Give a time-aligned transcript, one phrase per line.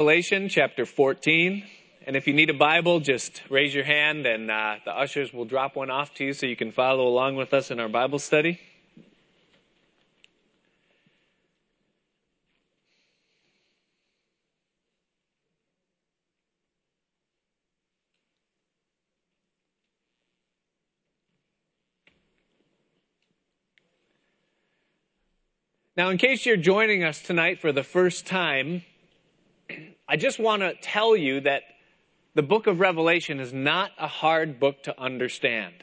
[0.00, 1.62] Revelation chapter 14.
[2.04, 5.44] And if you need a Bible, just raise your hand and uh, the ushers will
[5.44, 8.18] drop one off to you so you can follow along with us in our Bible
[8.18, 8.58] study.
[25.96, 28.82] Now, in case you're joining us tonight for the first time,
[30.06, 31.62] I just want to tell you that
[32.34, 35.74] the book of Revelation is not a hard book to understand.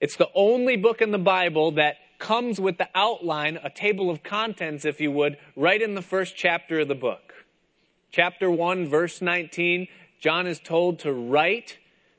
[0.00, 4.22] It's the only book in the Bible that comes with the outline, a table of
[4.22, 7.34] contents, if you would, right in the first chapter of the book.
[8.12, 9.88] Chapter 1, verse 19,
[10.20, 11.78] John is told to write,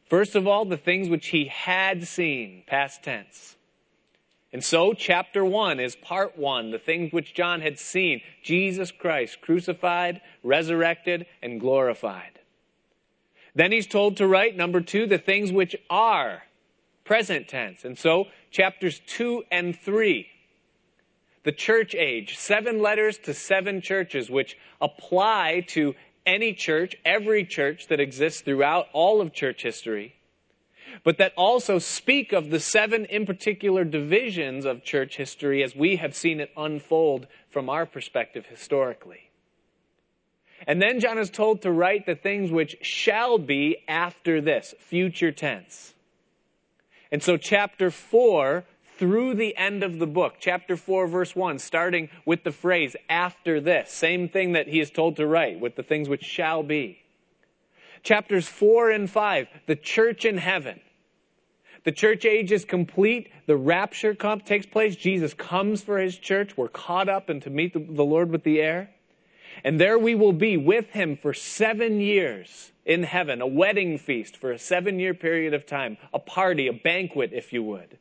[0.10, 3.56] first of all, the things which he had seen, past tense.
[4.54, 9.40] And so, chapter 1 is part 1, the things which John had seen Jesus Christ
[9.40, 12.40] crucified, resurrected, and glorified.
[13.56, 16.44] Then he's told to write, number 2, the things which are,
[17.06, 17.86] present tense.
[17.86, 20.28] And so, chapters 2 and 3,
[21.44, 27.88] the church age, seven letters to seven churches, which apply to any church, every church
[27.88, 30.14] that exists throughout all of church history
[31.04, 35.98] but that also speak of the seven in particular divisions of church history as we
[35.98, 39.32] have seen it unfold from our perspective historically.
[40.68, 45.32] And then John is told to write the things which shall be after this, future
[45.32, 45.94] tense.
[47.12, 48.64] And so chapter 4
[48.98, 53.60] through the end of the book, chapter 4, verse 1, starting with the phrase after
[53.60, 57.01] this, same thing that he is told to write with the things which shall be.
[58.04, 60.80] Chapters 4 and 5, the church in heaven.
[61.84, 63.32] The church age is complete.
[63.48, 64.96] The rapture takes place.
[64.96, 66.56] Jesus comes for his church.
[66.56, 68.92] We're caught up and to meet the, Lord with the air.
[69.64, 74.38] And there we will be with him for seven years in heaven, a wedding feast
[74.38, 77.98] for a seven year period of time, a party, a banquet, if you would.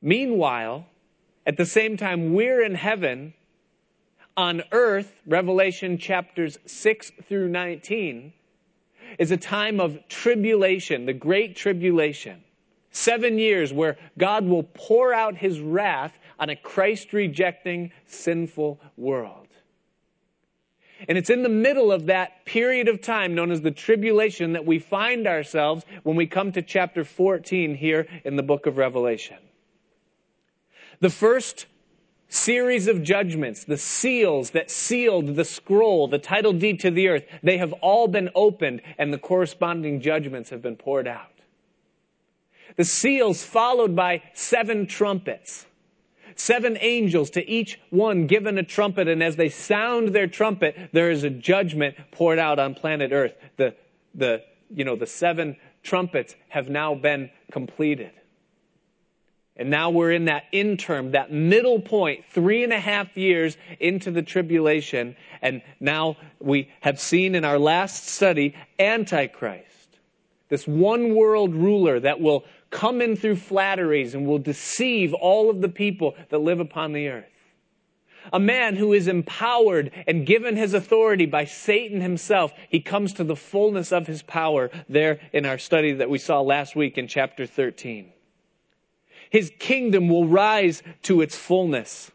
[0.00, 0.86] Meanwhile,
[1.46, 3.34] at the same time, we're in heaven
[4.36, 8.32] on earth, Revelation chapters 6 through 19
[9.18, 12.42] is a time of tribulation, the great tribulation.
[12.90, 19.48] Seven years where God will pour out his wrath on a Christ rejecting, sinful world.
[21.08, 24.64] And it's in the middle of that period of time known as the tribulation that
[24.64, 29.38] we find ourselves when we come to chapter 14 here in the book of Revelation.
[31.00, 31.66] The first
[32.32, 37.24] series of judgments, the seals that sealed the scroll, the title deed to the earth,
[37.42, 41.32] they have all been opened and the corresponding judgments have been poured out.
[42.76, 45.66] The seals followed by seven trumpets.
[46.34, 51.10] Seven angels to each one given a trumpet, and as they sound their trumpet, there
[51.10, 53.34] is a judgment poured out on planet Earth.
[53.58, 53.74] The,
[54.14, 58.12] the, you know, the seven trumpets have now been completed.
[59.56, 64.10] And now we're in that interim, that middle point, three and a half years into
[64.10, 65.14] the tribulation.
[65.42, 69.98] And now we have seen in our last study Antichrist,
[70.48, 75.60] this one world ruler that will come in through flatteries and will deceive all of
[75.60, 77.26] the people that live upon the earth.
[78.32, 82.52] A man who is empowered and given his authority by Satan himself.
[82.70, 86.40] He comes to the fullness of his power there in our study that we saw
[86.40, 88.12] last week in chapter 13
[89.32, 92.10] his kingdom will rise to its fullness.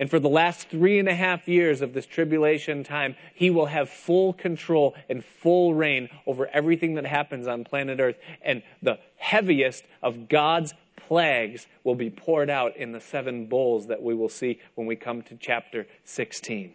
[0.00, 3.66] And for the last three and a half years of this tribulation time, he will
[3.66, 8.16] have full control and full reign over everything that happens on planet Earth.
[8.40, 14.02] And the heaviest of God's plagues will be poured out in the seven bowls that
[14.02, 16.72] we will see when we come to chapter 16.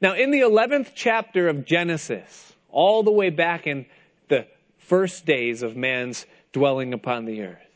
[0.00, 3.86] Now, in the 11th chapter of Genesis, all the way back in
[4.26, 7.67] the first days of man's dwelling upon the earth,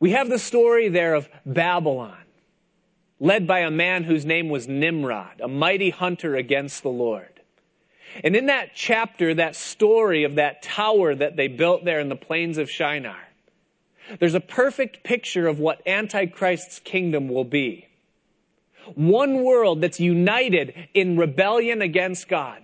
[0.00, 2.16] we have the story there of Babylon,
[3.20, 7.28] led by a man whose name was Nimrod, a mighty hunter against the Lord.
[8.22, 12.16] And in that chapter, that story of that tower that they built there in the
[12.16, 13.18] plains of Shinar,
[14.18, 17.86] there's a perfect picture of what Antichrist's kingdom will be.
[18.94, 22.62] One world that's united in rebellion against God.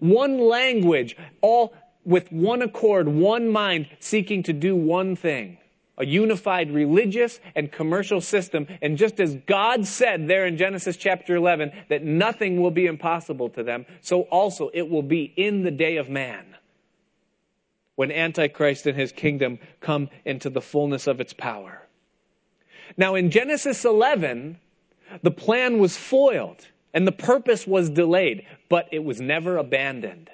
[0.00, 1.74] One language, all
[2.04, 5.58] with one accord, one mind, seeking to do one thing
[5.98, 8.66] a unified religious and commercial system.
[8.80, 13.50] And just as God said there in Genesis chapter 11 that nothing will be impossible
[13.50, 16.44] to them, so also it will be in the day of man
[17.96, 21.86] when Antichrist and his kingdom come into the fullness of its power.
[22.96, 24.58] Now in Genesis 11,
[25.22, 30.30] The plan was foiled and the purpose was delayed, but it was never abandoned.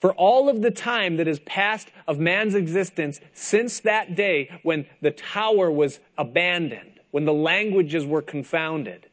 [0.00, 4.86] For all of the time that has passed of man's existence since that day when
[5.00, 9.08] the tower was abandoned, when the languages were confounded,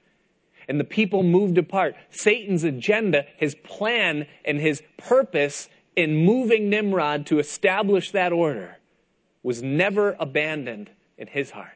[0.68, 7.26] and the people moved apart, Satan's agenda, his plan, and his purpose in moving Nimrod
[7.28, 8.78] to establish that order
[9.44, 11.70] was never abandoned in his heart.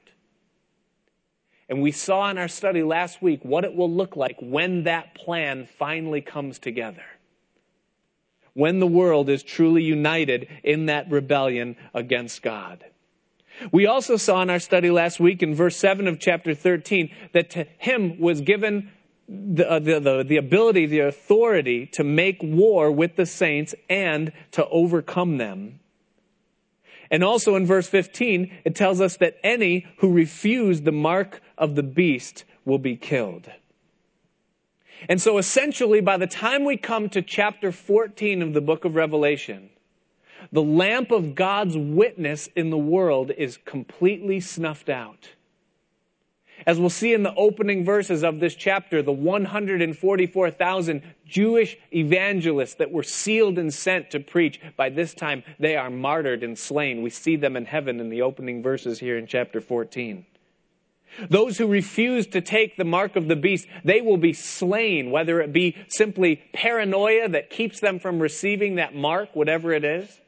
[1.69, 5.13] And we saw in our study last week what it will look like when that
[5.13, 7.03] plan finally comes together.
[8.53, 12.83] When the world is truly united in that rebellion against God.
[13.71, 17.49] We also saw in our study last week in verse 7 of chapter 13 that
[17.51, 18.91] to him was given
[19.27, 24.31] the, uh, the, the, the, ability, the authority to make war with the saints and
[24.51, 25.79] to overcome them.
[27.11, 31.75] And also in verse 15, it tells us that any who refuse the mark of
[31.75, 33.49] the beast will be killed.
[35.07, 38.95] And so essentially, by the time we come to chapter 14 of the book of
[38.95, 39.69] Revelation,
[40.51, 45.29] the lamp of God's witness in the world is completely snuffed out.
[46.65, 52.91] As we'll see in the opening verses of this chapter, the 144,000 Jewish evangelists that
[52.91, 57.01] were sealed and sent to preach, by this time they are martyred and slain.
[57.01, 60.25] We see them in heaven in the opening verses here in chapter 14.
[61.29, 65.41] Those who refuse to take the mark of the beast, they will be slain, whether
[65.41, 70.19] it be simply paranoia that keeps them from receiving that mark, whatever it is,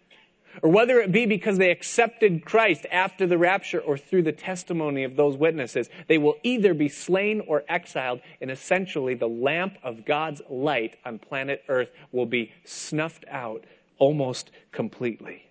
[0.62, 5.04] or whether it be because they accepted Christ after the rapture or through the testimony
[5.04, 10.06] of those witnesses, they will either be slain or exiled, and essentially the lamp of
[10.06, 13.64] God's light on planet Earth will be snuffed out
[13.98, 15.44] almost completely.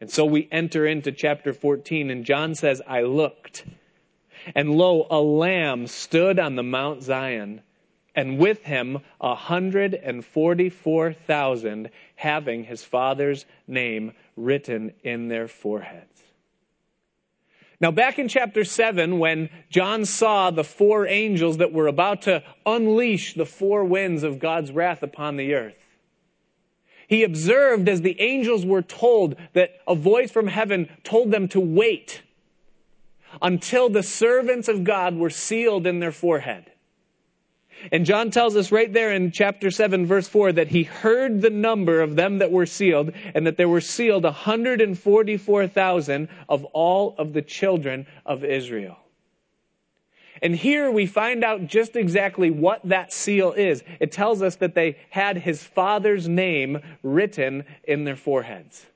[0.00, 3.64] And so we enter into chapter 14, and John says, I looked,
[4.54, 7.62] and lo, a lamb stood on the Mount Zion
[8.14, 15.48] and with him a hundred and forty-four thousand having his father's name written in their
[15.48, 16.22] foreheads.
[17.80, 22.42] Now, back in chapter 7, when John saw the four angels that were about to
[22.66, 25.74] unleash the four winds of God's wrath upon the earth,
[27.08, 31.60] he observed as the angels were told that a voice from heaven told them to
[31.60, 32.22] wait
[33.40, 36.70] until the servants of God were sealed in their forehead.
[37.92, 41.50] And John tells us right there in chapter 7, verse 4, that he heard the
[41.50, 47.32] number of them that were sealed, and that there were sealed 144,000 of all of
[47.32, 48.98] the children of Israel.
[50.42, 53.82] And here we find out just exactly what that seal is.
[53.98, 58.86] It tells us that they had his father's name written in their foreheads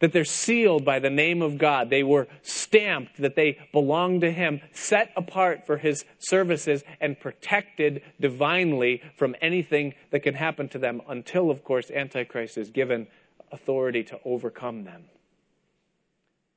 [0.00, 1.90] that they're sealed by the name of God.
[1.90, 8.02] They were stamped that they belong to Him, set apart for His services, and protected
[8.20, 13.06] divinely from anything that can happen to them until, of course, Antichrist is given
[13.52, 15.04] authority to overcome them.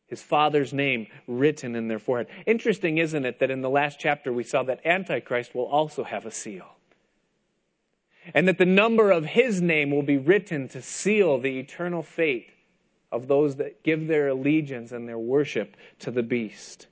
[0.07, 2.27] His Father's name written in their forehead.
[2.45, 6.25] Interesting, isn't it, that in the last chapter we saw that Antichrist will also have
[6.25, 6.67] a seal.
[8.33, 12.51] And that the number of his name will be written to seal the eternal fate
[13.11, 16.87] of those that give their allegiance and their worship to the beast.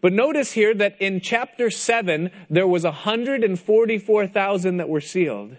[0.00, 5.56] But notice here that in chapter 7, there was 144,000 that were sealed.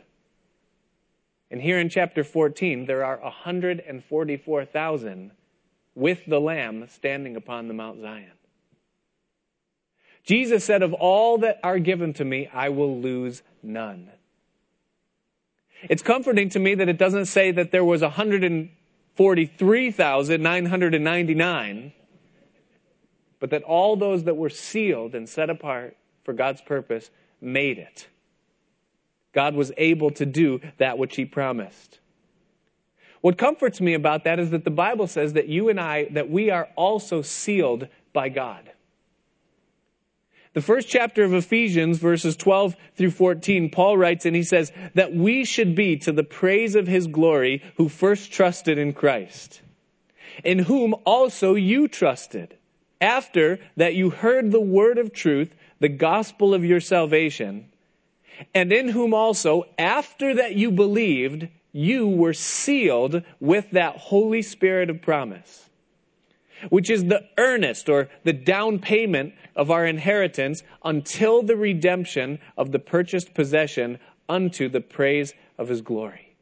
[1.50, 5.32] And here in chapter 14, there are 144,000
[5.96, 8.32] with the Lamb standing upon the Mount Zion.
[10.24, 14.12] Jesus said, Of all that are given to me, I will lose none.
[15.84, 18.70] It's comforting to me that it doesn't say that there was 100
[19.18, 21.92] 43,999,
[23.40, 27.10] but that all those that were sealed and set apart for God's purpose
[27.42, 28.08] made it.
[29.34, 32.00] God was able to do that which he promised.
[33.22, 36.30] What comforts me about that is that the Bible says that you and I, that
[36.30, 38.72] we are also sealed by God.
[40.54, 45.14] The first chapter of Ephesians, verses 12 through 14, Paul writes and he says that
[45.14, 49.62] we should be to the praise of his glory who first trusted in Christ,
[50.44, 52.58] in whom also you trusted,
[53.00, 57.70] after that you heard the word of truth, the gospel of your salvation,
[58.54, 64.90] and in whom also, after that you believed, you were sealed with that Holy Spirit
[64.90, 65.67] of promise
[66.70, 72.72] which is the earnest or the down payment of our inheritance until the redemption of
[72.72, 74.00] the purchased possession
[74.30, 76.36] unto the praise of his glory.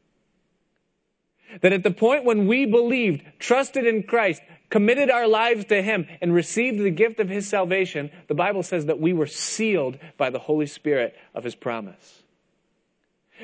[1.60, 6.06] That at the point when we believed, trusted in Christ, committed our lives to Him
[6.20, 10.30] and received the gift of His salvation, the Bible says that we were sealed by
[10.30, 12.22] the Holy Spirit of His promise.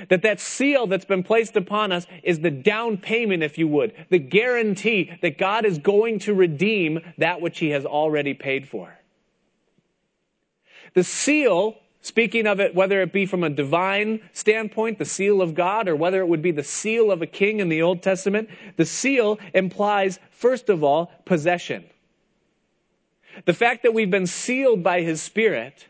[0.09, 3.95] That that seal that's been placed upon us is the down payment, if you would,
[4.09, 8.99] the guarantee that God is going to redeem that which He has already paid for.
[10.95, 15.55] The seal Speaking of it, whether it be from a divine standpoint, the seal of
[15.55, 18.51] God, or whether it would be the seal of a king in the Old Testament,
[18.77, 21.85] the seal implies, first of all, possession.
[23.45, 25.87] The fact that we've been sealed by His Spirit,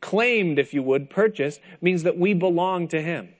[0.00, 3.30] claimed, if you would, purchased, means that we belong to Him.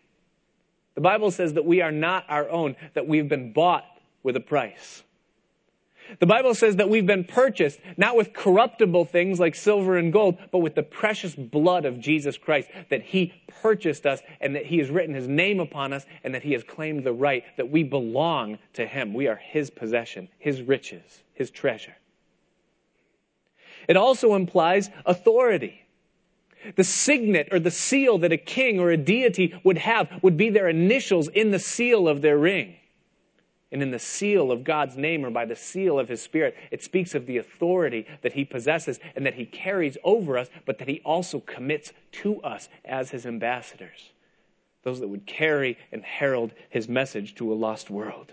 [0.97, 3.85] The Bible says that we are not our own, that we've been bought
[4.23, 5.05] with a price.
[6.21, 10.39] The Bible says that we've been purchased not with corruptible things like silver and gold,
[10.51, 14.79] but with the precious blood of Jesus Christ, that He purchased us and that He
[14.79, 17.83] has written His name upon us and that He has claimed the right that we
[17.83, 19.13] belong to Him.
[19.13, 21.97] We are His possession, His riches, His treasure.
[23.89, 25.86] It also implies authority.
[26.75, 30.51] The signet or the seal that a king or a deity would have would be
[30.51, 32.77] their initials in the seal of their ring
[33.73, 36.83] and in the seal of God's name or by the seal of his spirit, it
[36.83, 40.89] speaks of the authority that he possesses and that he carries over us, but that
[40.89, 44.13] he also commits to us as his ambassadors,
[44.83, 48.33] those that would carry and herald his message to a lost world.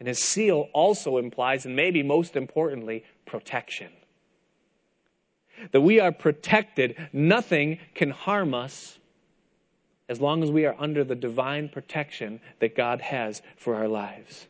[0.00, 3.90] And his seal also implies, and maybe most importantly, protection.
[5.72, 8.98] That we are protected, nothing can harm us
[10.08, 14.46] as long as we are under the divine protection that God has for our lives.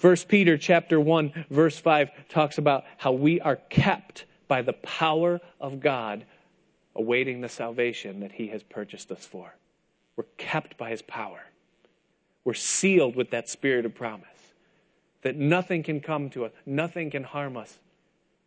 [0.00, 5.40] 1 Peter chapter 1 verse 5 talks about how we are kept by the power
[5.60, 6.24] of God
[6.94, 9.54] awaiting the salvation that he has purchased us for.
[10.16, 11.40] We're kept by his power.
[12.44, 14.26] We're sealed with that spirit of promise
[15.22, 17.78] that nothing can come to us, nothing can harm us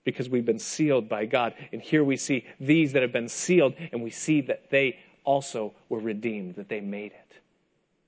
[0.04, 1.54] because we've been sealed by God.
[1.72, 5.74] And here we see these that have been sealed and we see that they also
[5.90, 7.38] were redeemed, that they made it.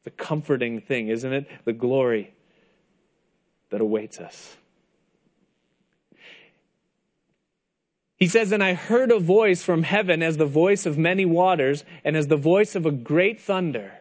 [0.03, 1.47] The comforting thing, isn't it?
[1.65, 2.33] The glory
[3.69, 4.55] that awaits us.
[8.17, 11.83] He says, And I heard a voice from heaven as the voice of many waters
[12.03, 13.91] and as the voice of a great thunder.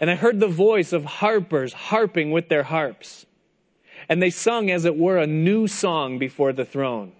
[0.00, 3.26] And I heard the voice of harpers harping with their harps.
[4.08, 7.10] And they sung as it were a new song before the throne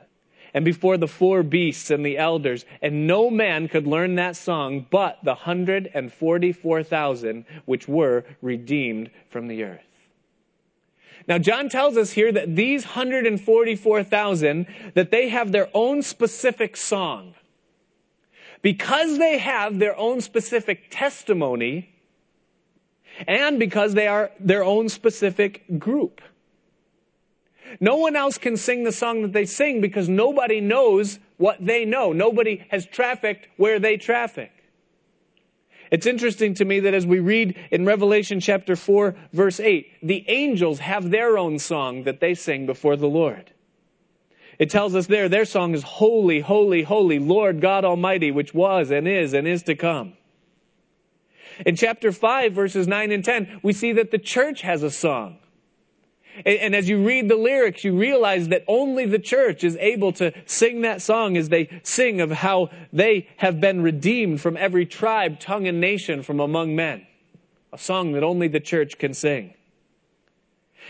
[0.54, 4.86] and before the four beasts and the elders, and no man could learn that song
[4.90, 9.82] but the 144,000 which were redeemed from the earth.
[11.28, 17.34] Now, John tells us here that these 144,000, that they have their own specific song.
[18.62, 21.92] Because they have their own specific testimony,
[23.26, 26.20] and because they are their own specific group.
[27.80, 31.84] No one else can sing the song that they sing because nobody knows what they
[31.84, 32.12] know.
[32.12, 34.52] Nobody has trafficked where they traffic.
[35.90, 40.24] It's interesting to me that as we read in Revelation chapter 4, verse 8, the
[40.28, 43.52] angels have their own song that they sing before the Lord.
[44.58, 48.90] It tells us there, their song is Holy, Holy, Holy, Lord God Almighty, which was
[48.90, 50.14] and is and is to come.
[51.64, 55.38] In chapter 5, verses 9 and 10, we see that the church has a song.
[56.44, 60.12] And, and, as you read the lyrics, you realize that only the church is able
[60.14, 64.86] to sing that song as they sing of how they have been redeemed from every
[64.86, 67.06] tribe, tongue, and nation from among men.
[67.72, 69.54] A song that only the church can sing.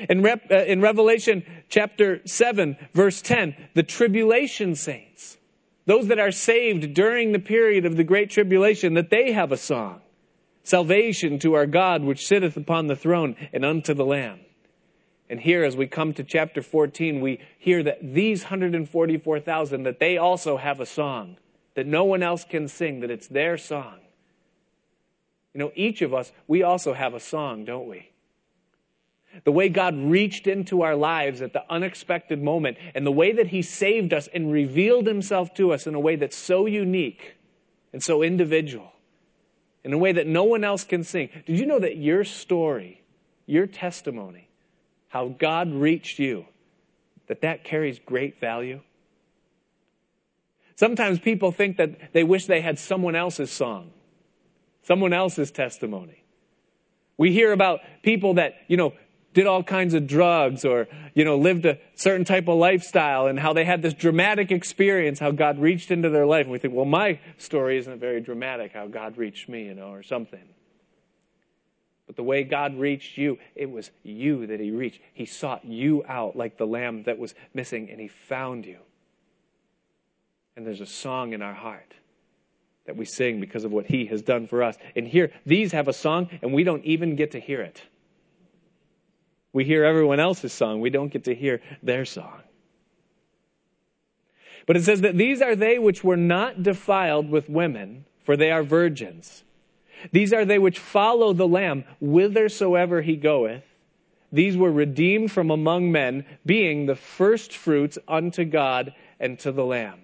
[0.09, 5.39] In, Rep, uh, in Revelation chapter 7, verse 10, the tribulation saints,
[5.87, 9.57] those that are saved during the period of the great tribulation, that they have a
[9.57, 10.01] song.
[10.65, 14.41] Salvation to our God which sitteth upon the throne and unto the Lamb.
[15.29, 20.19] And here, as we come to chapter 14, we hear that these 144,000, that they
[20.19, 21.37] also have a song
[21.75, 23.99] that no one else can sing, that it's their song.
[25.53, 28.11] You know, each of us, we also have a song, don't we?
[29.45, 33.49] The way God reached into our lives at the unexpected moment, and the way that
[33.49, 37.37] He saved us and revealed Himself to us in a way that's so unique
[37.93, 38.93] and so individual,
[39.85, 41.29] in a way that no one else can sing.
[41.45, 43.03] Did you know that your story,
[43.45, 44.46] your testimony,
[45.09, 46.47] how God reached you,
[47.29, 48.81] that that carries great value?
[50.77, 53.91] Sometimes people think that they wish they had someone else's song,
[54.83, 56.23] someone else's testimony.
[57.17, 58.93] We hear about people that, you know,
[59.33, 63.39] did all kinds of drugs or, you know, lived a certain type of lifestyle and
[63.39, 66.45] how they had this dramatic experience, how God reached into their life.
[66.45, 69.89] And we think, well, my story isn't very dramatic, how God reached me, you know,
[69.89, 70.41] or something.
[72.07, 75.01] But the way God reached you, it was you that He reached.
[75.13, 78.79] He sought you out like the lamb that was missing, and He found you.
[80.57, 81.95] And there's a song in our heart
[82.87, 84.77] that we sing because of what He has done for us.
[84.95, 87.83] And here, these have a song, and we don't even get to hear it.
[89.53, 92.43] We hear everyone else's song, we don't get to hear their song.
[94.67, 98.51] But it says that these are they which were not defiled with women, for they
[98.51, 99.45] are virgins.
[100.13, 103.65] These are they which follow the Lamb whithersoever he goeth.
[104.33, 110.01] These were redeemed from among men, being the firstfruits unto God and to the Lamb.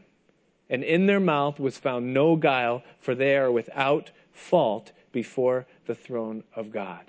[0.71, 5.95] And in their mouth was found no guile, for they are without fault before the
[5.95, 7.05] throne of God.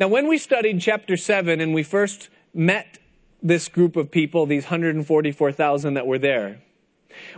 [0.00, 2.98] Now, when we studied chapter 7 and we first met
[3.42, 6.62] this group of people, these 144,000 that were there,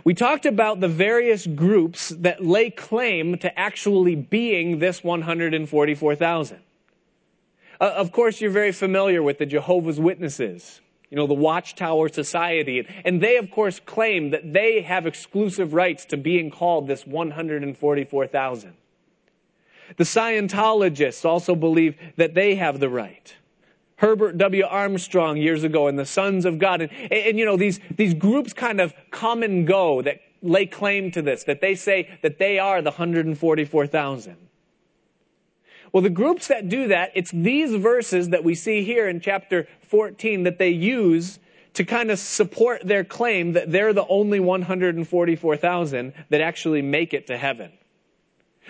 [0.03, 6.59] we talked about the various groups that lay claim to actually being this 144,000.
[7.79, 12.87] Uh, of course, you're very familiar with the Jehovah's Witnesses, you know, the Watchtower Society,
[13.05, 18.73] and they, of course, claim that they have exclusive rights to being called this 144,000.
[19.95, 23.33] The Scientologists also believe that they have the right.
[23.97, 24.63] Herbert W.
[24.63, 26.81] Armstrong years ago and the Sons of God.
[26.81, 30.65] And, and, and, you know, these, these groups kind of come and go that lay
[30.65, 34.37] claim to this, that they say that they are the 144,000.
[35.91, 39.67] Well, the groups that do that, it's these verses that we see here in chapter
[39.87, 41.39] 14 that they use
[41.73, 47.27] to kind of support their claim that they're the only 144,000 that actually make it
[47.27, 47.71] to heaven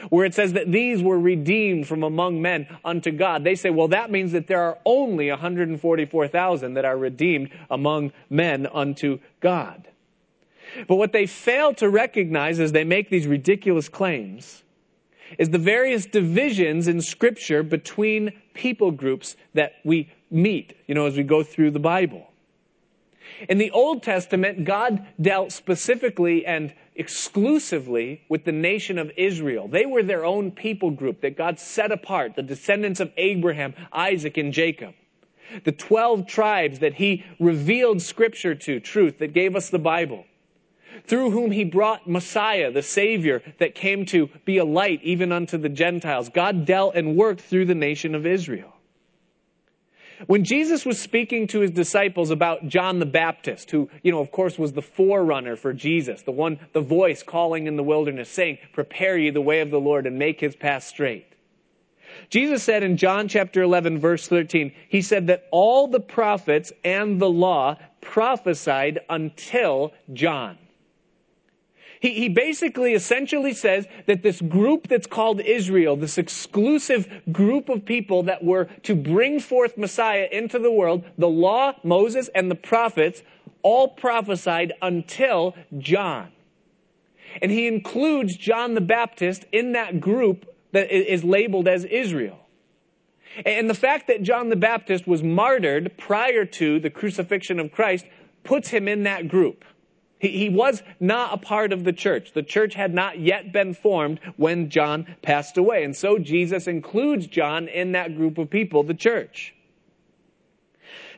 [0.09, 3.43] where it says that these were redeemed from among men unto God.
[3.43, 8.67] They say, well, that means that there are only 144,000 that are redeemed among men
[8.67, 9.87] unto God.
[10.87, 14.63] But what they fail to recognize as they make these ridiculous claims
[15.37, 21.17] is the various divisions in scripture between people groups that we meet, you know, as
[21.17, 22.31] we go through the Bible.
[23.49, 29.67] In the Old Testament, God dealt specifically and exclusively with the nation of Israel.
[29.67, 34.37] They were their own people group that God set apart, the descendants of Abraham, Isaac,
[34.37, 34.93] and Jacob.
[35.63, 40.25] The 12 tribes that he revealed scripture to, truth, that gave us the Bible.
[41.05, 45.57] Through whom he brought Messiah, the Savior, that came to be a light even unto
[45.57, 46.29] the Gentiles.
[46.29, 48.73] God dealt and worked through the nation of Israel.
[50.25, 54.31] When Jesus was speaking to his disciples about John the Baptist, who, you know, of
[54.31, 58.57] course was the forerunner for Jesus, the one, the voice calling in the wilderness saying,
[58.73, 61.25] prepare ye the way of the Lord and make his path straight.
[62.29, 67.21] Jesus said in John chapter 11 verse 13, he said that all the prophets and
[67.21, 70.57] the law prophesied until John.
[71.99, 77.85] He, he basically essentially says that this group that's called Israel, this exclusive group of
[77.85, 82.55] people that were to bring forth Messiah into the world, the law, Moses, and the
[82.55, 83.23] prophets
[83.63, 86.31] all prophesied until John.
[87.41, 92.39] And he includes John the Baptist in that group that is labeled as Israel.
[93.45, 98.05] And the fact that John the Baptist was martyred prior to the crucifixion of Christ
[98.43, 99.65] puts him in that group.
[100.19, 102.33] He, he was not a part of the church.
[102.33, 105.83] The church had not yet been formed when John passed away.
[105.83, 109.53] And so Jesus includes John in that group of people, the church.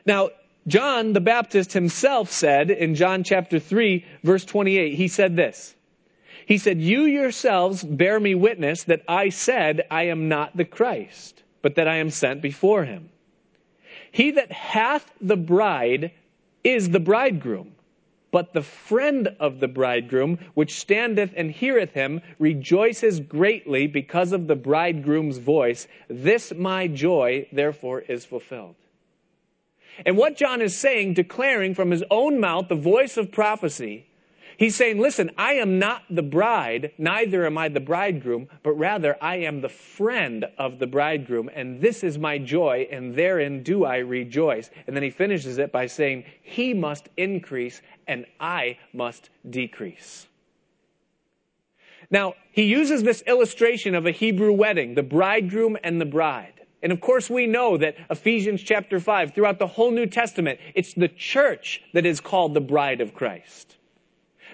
[0.06, 0.30] Now,
[0.66, 5.74] John the Baptist himself said in John chapter 3, verse 28, he said this.
[6.46, 11.42] He said, You yourselves bear me witness that I said I am not the Christ,
[11.62, 13.08] but that I am sent before him.
[14.12, 16.12] He that hath the bride
[16.64, 17.72] is the bridegroom.
[18.32, 24.46] But the friend of the bridegroom, which standeth and heareth him, rejoices greatly because of
[24.46, 25.88] the bridegroom's voice.
[26.08, 28.76] This my joy, therefore, is fulfilled.
[30.06, 34.06] And what John is saying, declaring from his own mouth the voice of prophecy,
[34.60, 39.16] He's saying, listen, I am not the bride, neither am I the bridegroom, but rather
[39.18, 43.86] I am the friend of the bridegroom, and this is my joy, and therein do
[43.86, 44.68] I rejoice.
[44.86, 50.26] And then he finishes it by saying, He must increase, and I must decrease.
[52.10, 56.60] Now, he uses this illustration of a Hebrew wedding, the bridegroom and the bride.
[56.82, 60.92] And of course, we know that Ephesians chapter 5, throughout the whole New Testament, it's
[60.92, 63.78] the church that is called the bride of Christ.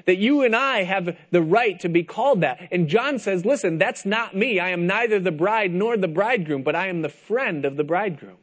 [0.07, 2.69] That you and I have the right to be called that.
[2.71, 4.59] And John says, listen, that's not me.
[4.61, 7.85] I am neither the bride nor the bridegroom, but I am the friend of the
[7.85, 8.39] bridegroom.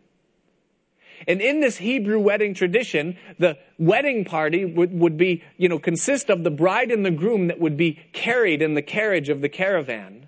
[1.28, 6.30] And in this Hebrew wedding tradition, the wedding party would, would be, you know, consist
[6.30, 9.49] of the bride and the groom that would be carried in the carriage of the
[9.49, 10.28] caravan.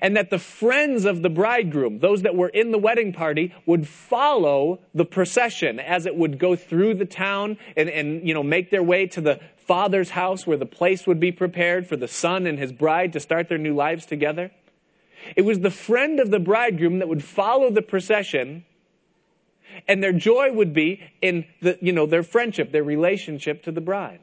[0.00, 3.86] And that the friends of the bridegroom, those that were in the wedding party, would
[3.86, 8.70] follow the procession as it would go through the town and, and you know, make
[8.70, 12.46] their way to the father's house where the place would be prepared for the son
[12.46, 14.50] and his bride to start their new lives together.
[15.36, 18.64] It was the friend of the bridegroom that would follow the procession
[19.86, 23.80] and their joy would be in the, you know, their friendship, their relationship to the
[23.80, 24.20] bride.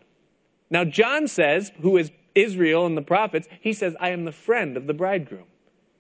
[0.70, 4.76] Now, John says, who is Israel and the prophets, he says, I am the friend
[4.76, 5.46] of the bridegroom.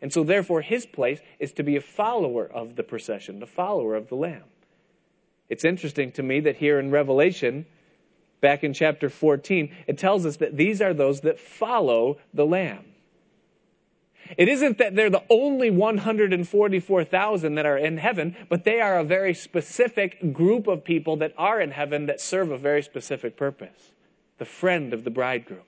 [0.01, 3.95] And so, therefore, his place is to be a follower of the procession, the follower
[3.95, 4.43] of the Lamb.
[5.49, 7.65] It's interesting to me that here in Revelation,
[8.41, 12.85] back in chapter 14, it tells us that these are those that follow the Lamb.
[14.37, 19.03] It isn't that they're the only 144,000 that are in heaven, but they are a
[19.03, 23.91] very specific group of people that are in heaven that serve a very specific purpose
[24.37, 25.61] the friend of the bridegroom.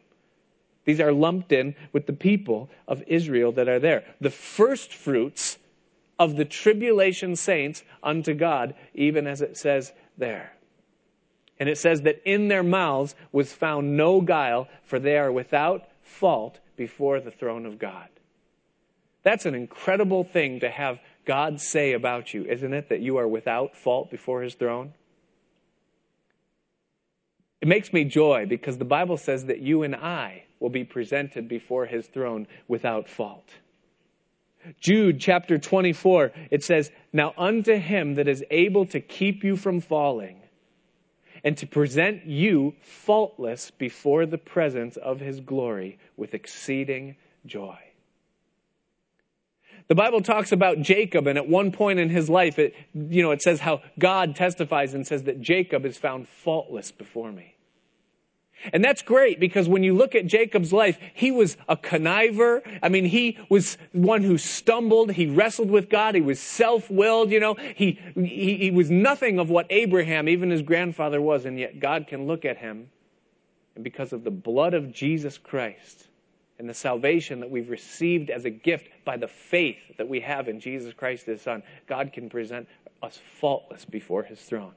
[0.88, 4.06] These are lumped in with the people of Israel that are there.
[4.22, 5.58] The first fruits
[6.18, 10.54] of the tribulation saints unto God, even as it says there.
[11.60, 15.90] And it says that in their mouths was found no guile, for they are without
[16.04, 18.08] fault before the throne of God.
[19.24, 22.88] That's an incredible thing to have God say about you, isn't it?
[22.88, 24.94] That you are without fault before his throne.
[27.62, 31.48] It makes me joy because the Bible says that you and I will be presented
[31.48, 33.50] before his throne without fault.
[34.80, 39.80] Jude chapter 24, it says, Now unto him that is able to keep you from
[39.80, 40.42] falling
[41.44, 47.16] and to present you faultless before the presence of his glory with exceeding
[47.46, 47.78] joy.
[49.88, 53.32] The Bible talks about Jacob, and at one point in his life, it, you know,
[53.32, 57.56] it says how God testifies and says that Jacob is found faultless before me.
[58.74, 62.62] And that's great because when you look at Jacob's life, he was a conniver.
[62.82, 65.12] I mean, he was one who stumbled.
[65.12, 66.16] He wrestled with God.
[66.16, 67.54] He was self-willed, you know.
[67.54, 71.46] He, he, he was nothing of what Abraham, even his grandfather, was.
[71.46, 72.90] And yet God can look at him.
[73.76, 76.08] And because of the blood of Jesus Christ,
[76.60, 80.48] and the salvation that we've received as a gift by the faith that we have
[80.48, 82.68] in Jesus Christ, his Son, God can present
[83.04, 84.74] us faultless before his throne.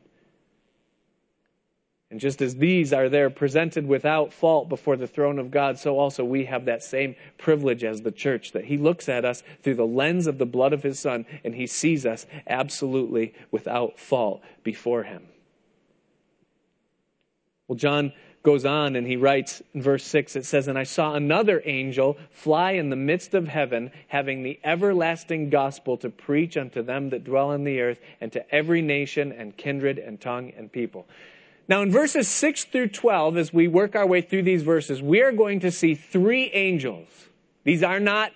[2.10, 5.96] And just as these are there presented without fault before the throne of God, so
[5.96, 9.76] also we have that same privilege as the church that He looks at us through
[9.76, 14.42] the lens of the blood of His Son and He sees us absolutely without fault
[14.64, 15.22] before Him.
[17.68, 18.12] Well, John
[18.42, 22.16] goes on and he writes in verse 6 it says, And I saw another angel
[22.30, 27.24] fly in the midst of heaven, having the everlasting gospel to preach unto them that
[27.24, 31.06] dwell on the earth, and to every nation and kindred and tongue and people.
[31.68, 35.20] Now, in verses 6 through 12, as we work our way through these verses, we
[35.22, 37.06] are going to see three angels.
[37.62, 38.32] These are not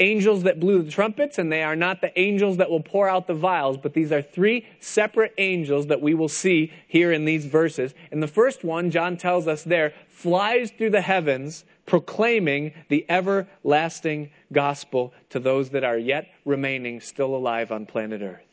[0.00, 3.26] angels that blew the trumpets, and they are not the angels that will pour out
[3.26, 7.46] the vials, but these are three separate angels that we will see here in these
[7.46, 7.94] verses.
[8.10, 14.30] And the first one, John tells us there, flies through the heavens proclaiming the everlasting
[14.52, 18.46] gospel to those that are yet remaining still alive on planet Earth.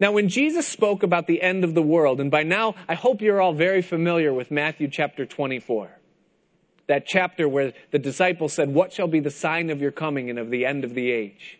[0.00, 3.22] Now, when Jesus spoke about the end of the world, and by now I hope
[3.22, 5.90] you're all very familiar with Matthew chapter 24
[6.86, 10.38] that chapter where the disciples said, What shall be the sign of your coming and
[10.38, 11.58] of the end of the age?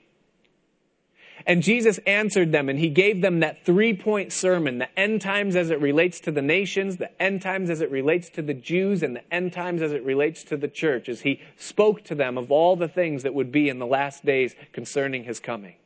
[1.47, 5.55] And Jesus answered them and he gave them that three point sermon the end times
[5.55, 9.03] as it relates to the nations, the end times as it relates to the Jews,
[9.03, 12.37] and the end times as it relates to the church, as he spoke to them
[12.37, 15.77] of all the things that would be in the last days concerning his coming.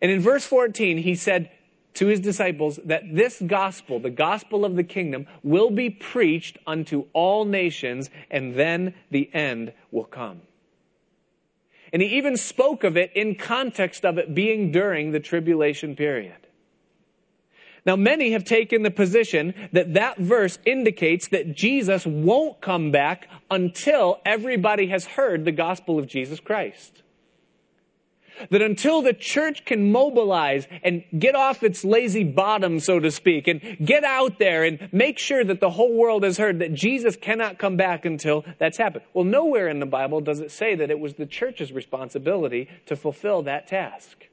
[0.00, 1.50] And in verse 14, he said,
[1.96, 7.06] to his disciples that this gospel, the gospel of the kingdom, will be preached unto
[7.12, 10.42] all nations, and then the end will come.
[11.92, 16.36] And he even spoke of it in context of it being during the tribulation period.
[17.86, 23.28] Now, many have taken the position that that verse indicates that Jesus won't come back
[23.48, 27.02] until everybody has heard the gospel of Jesus Christ.
[28.50, 33.48] That until the church can mobilize and get off its lazy bottom, so to speak,
[33.48, 37.16] and get out there and make sure that the whole world has heard that Jesus
[37.16, 39.04] cannot come back until that's happened.
[39.14, 42.96] Well, nowhere in the Bible does it say that it was the church's responsibility to
[42.96, 44.28] fulfill that task.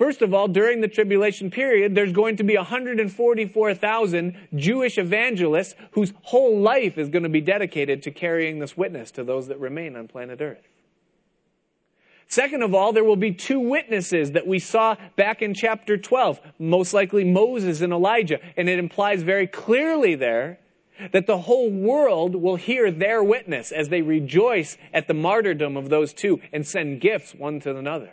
[0.00, 6.14] First of all, during the tribulation period, there's going to be 144,000 Jewish evangelists whose
[6.22, 9.96] whole life is going to be dedicated to carrying this witness to those that remain
[9.96, 10.66] on planet Earth.
[12.30, 16.40] Second of all, there will be two witnesses that we saw back in chapter 12,
[16.60, 18.38] most likely Moses and Elijah.
[18.56, 20.60] And it implies very clearly there
[21.12, 25.88] that the whole world will hear their witness as they rejoice at the martyrdom of
[25.88, 28.12] those two and send gifts one to another.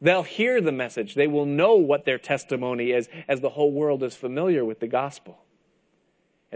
[0.00, 1.14] They'll hear the message.
[1.14, 4.88] They will know what their testimony is as the whole world is familiar with the
[4.88, 5.38] gospel.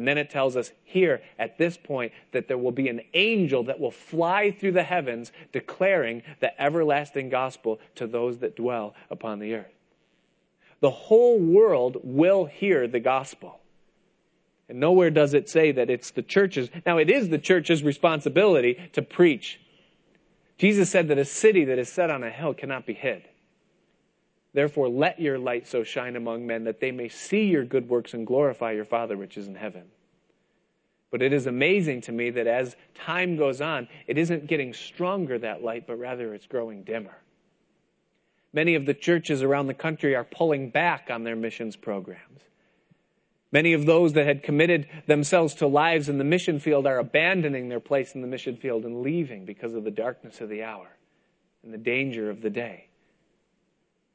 [0.01, 3.65] And then it tells us here at this point that there will be an angel
[3.65, 9.41] that will fly through the heavens declaring the everlasting gospel to those that dwell upon
[9.41, 9.75] the earth.
[10.81, 13.61] The whole world will hear the gospel.
[14.71, 16.71] And nowhere does it say that it's the church's.
[16.87, 19.61] Now, it is the church's responsibility to preach.
[20.57, 23.25] Jesus said that a city that is set on a hill cannot be hid.
[24.53, 28.15] Therefore, let your light so shine among men that they may see your good works
[28.15, 29.85] and glorify your Father which is in heaven.
[31.11, 35.39] But it is amazing to me that as time goes on, it isn't getting stronger,
[35.39, 37.17] that light, but rather it's growing dimmer.
[38.53, 42.41] Many of the churches around the country are pulling back on their missions programs.
[43.53, 47.69] Many of those that had committed themselves to lives in the mission field are abandoning
[47.69, 50.89] their place in the mission field and leaving because of the darkness of the hour
[51.65, 52.90] and the danger of the day.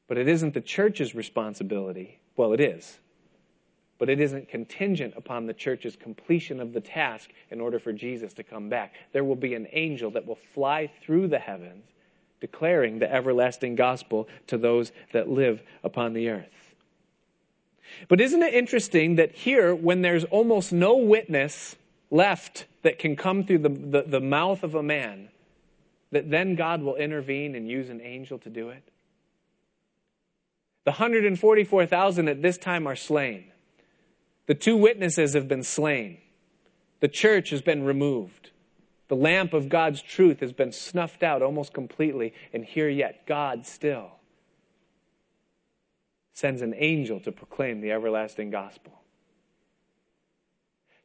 [0.08, 2.20] But it isn't the church's responsibility.
[2.36, 2.98] Well, it is.
[3.98, 8.32] But it isn't contingent upon the church's completion of the task in order for Jesus
[8.34, 8.94] to come back.
[9.12, 11.84] There will be an angel that will fly through the heavens
[12.40, 16.74] declaring the everlasting gospel to those that live upon the earth.
[18.08, 21.76] But isn't it interesting that here, when there's almost no witness
[22.10, 25.28] left that can come through the, the, the, mouth of a man,
[26.10, 28.82] that then God will intervene and use an angel to do it?
[30.86, 33.50] The 144,000 at this time are slain.
[34.46, 36.18] The two witnesses have been slain.
[37.00, 38.52] The church has been removed.
[39.08, 43.66] The lamp of God's truth has been snuffed out almost completely, and here yet God
[43.66, 44.12] still
[46.34, 48.92] sends an angel to proclaim the everlasting gospel.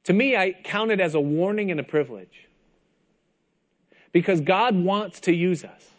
[0.04, 2.50] To me, I count it as a warning and a privilege
[4.12, 5.90] because God wants to use us.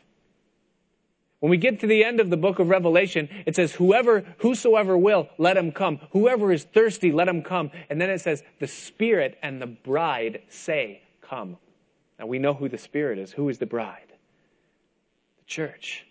[1.43, 4.97] When we get to the end of the book of Revelation, it says, Whoever, whosoever
[4.97, 5.99] will, let him come.
[6.13, 7.73] Whoever is thirsty, let him come.
[7.91, 11.57] And then it says, The Spirit and the bride say, Come.
[12.21, 13.33] Now we know who the Spirit is.
[13.33, 14.07] Who is the bride?
[15.39, 16.07] The church.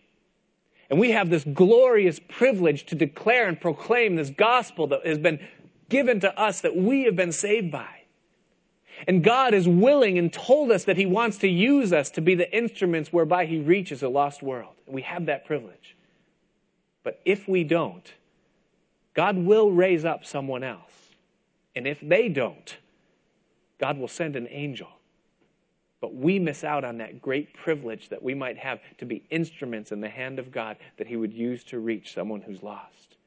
[0.90, 5.40] And we have this glorious privilege to declare and proclaim this gospel that has been
[5.88, 8.01] given to us that we have been saved by.
[9.08, 12.36] And God is willing and told us that He wants to use us to be
[12.36, 14.74] the instruments whereby He reaches a lost world.
[14.86, 15.96] We have that privilege.
[17.04, 18.12] But if we don't,
[19.14, 20.92] God will raise up someone else.
[21.76, 22.78] And if they don't,
[23.80, 24.90] God will send an angel
[26.02, 29.92] but we miss out on that great privilege that we might have to be instruments
[29.92, 33.18] in the hand of God that He would use to reach someone who's lost.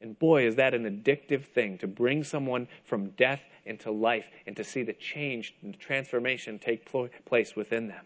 [0.00, 4.56] And boy, is that an addictive thing to bring someone from death into life and
[4.56, 6.90] to see the change and the transformation take
[7.24, 8.04] place within them.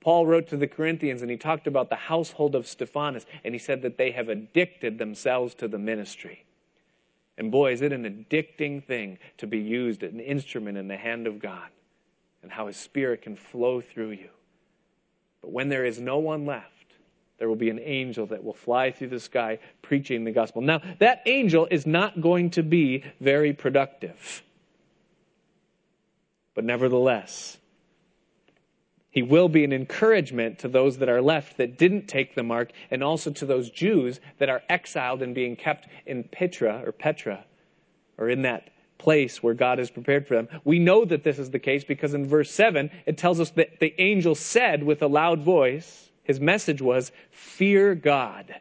[0.00, 3.58] Paul wrote to the Corinthians and he talked about the household of Stephanus and he
[3.58, 6.44] said that they have addicted themselves to the ministry.
[7.36, 11.26] And boy, is it an addicting thing to be used, an instrument in the hand
[11.26, 11.68] of God
[12.42, 14.30] and how His Spirit can flow through you.
[15.42, 16.66] But when there is no one left,
[17.38, 20.60] there will be an angel that will fly through the sky preaching the gospel.
[20.60, 24.42] Now, that angel is not going to be very productive.
[26.54, 27.58] But nevertheless,
[29.10, 32.70] he will be an encouragement to those that are left that didn't take the mark,
[32.90, 37.44] and also to those Jews that are exiled and being kept in Petra or Petra,
[38.18, 40.48] or in that place where God has prepared for them.
[40.64, 43.80] We know that this is the case because in verse 7, it tells us that
[43.80, 48.54] the angel said with a loud voice, his message was, Fear God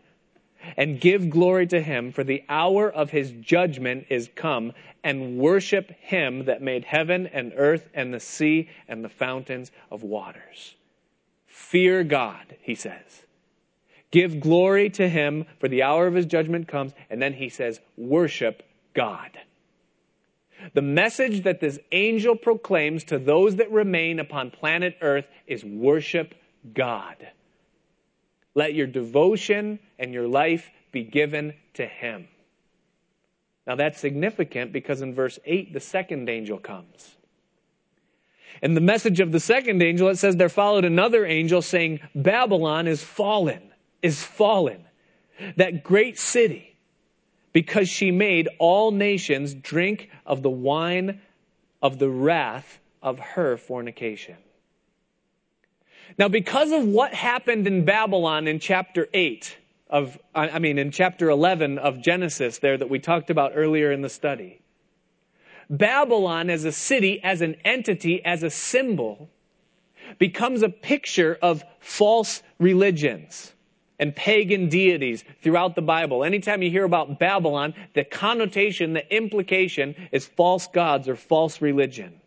[0.78, 5.92] and give glory to him, for the hour of his judgment is come, and worship
[6.00, 10.76] him that made heaven and earth and the sea and the fountains of waters.
[11.48, 13.24] Fear God, he says.
[14.12, 17.80] Give glory to him, for the hour of his judgment comes, and then he says,
[17.96, 19.32] Worship God.
[20.74, 26.36] The message that this angel proclaims to those that remain upon planet Earth is worship
[26.74, 27.16] God.
[28.56, 32.28] Let your devotion and your life be given to Him.
[33.68, 37.16] Now that's significant because in verse 8, the second angel comes.
[38.62, 42.88] In the message of the second angel, it says there followed another angel saying, Babylon
[42.88, 43.62] is fallen,
[44.02, 44.84] is fallen.
[45.56, 46.76] That great city
[47.54, 51.22] because she made all nations drink of the wine
[51.82, 54.36] of the wrath of her fornication.
[56.18, 59.58] Now, because of what happened in Babylon in chapter 8
[59.90, 64.02] of, I mean, in chapter 11 of Genesis, there that we talked about earlier in
[64.02, 64.62] the study,
[65.70, 69.30] Babylon as a city, as an entity, as a symbol,
[70.18, 73.54] becomes a picture of false religions
[74.00, 76.24] and pagan deities throughout the Bible.
[76.24, 82.20] Anytime you hear about Babylon, the connotation, the implication is false gods or false religion.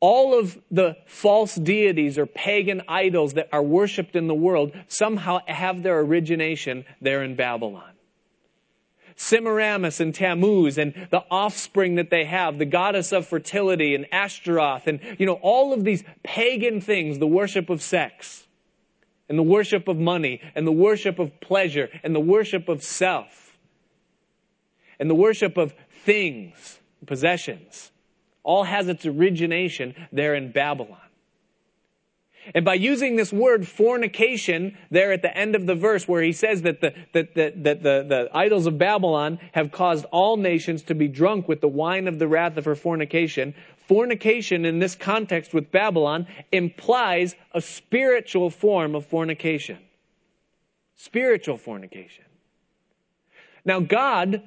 [0.00, 5.40] All of the false deities or pagan idols that are worshiped in the world somehow
[5.46, 7.92] have their origination there in Babylon.
[9.20, 14.86] Semiramis and Tammuz and the offspring that they have, the goddess of fertility and Ashtaroth
[14.86, 18.46] and, you know, all of these pagan things, the worship of sex
[19.28, 23.58] and the worship of money and the worship of pleasure and the worship of self
[24.98, 27.92] and the worship of things, possessions,
[28.42, 30.98] all has its origination there in Babylon.
[32.54, 36.32] And by using this word fornication there at the end of the verse where he
[36.32, 40.82] says that the, that, that, that the, the idols of Babylon have caused all nations
[40.84, 43.54] to be drunk with the wine of the wrath of her fornication,
[43.86, 49.78] fornication in this context with Babylon implies a spiritual form of fornication.
[50.96, 52.24] Spiritual fornication.
[53.64, 54.42] Now God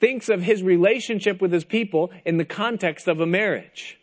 [0.00, 3.98] thinks of his relationship with his people in the context of a marriage.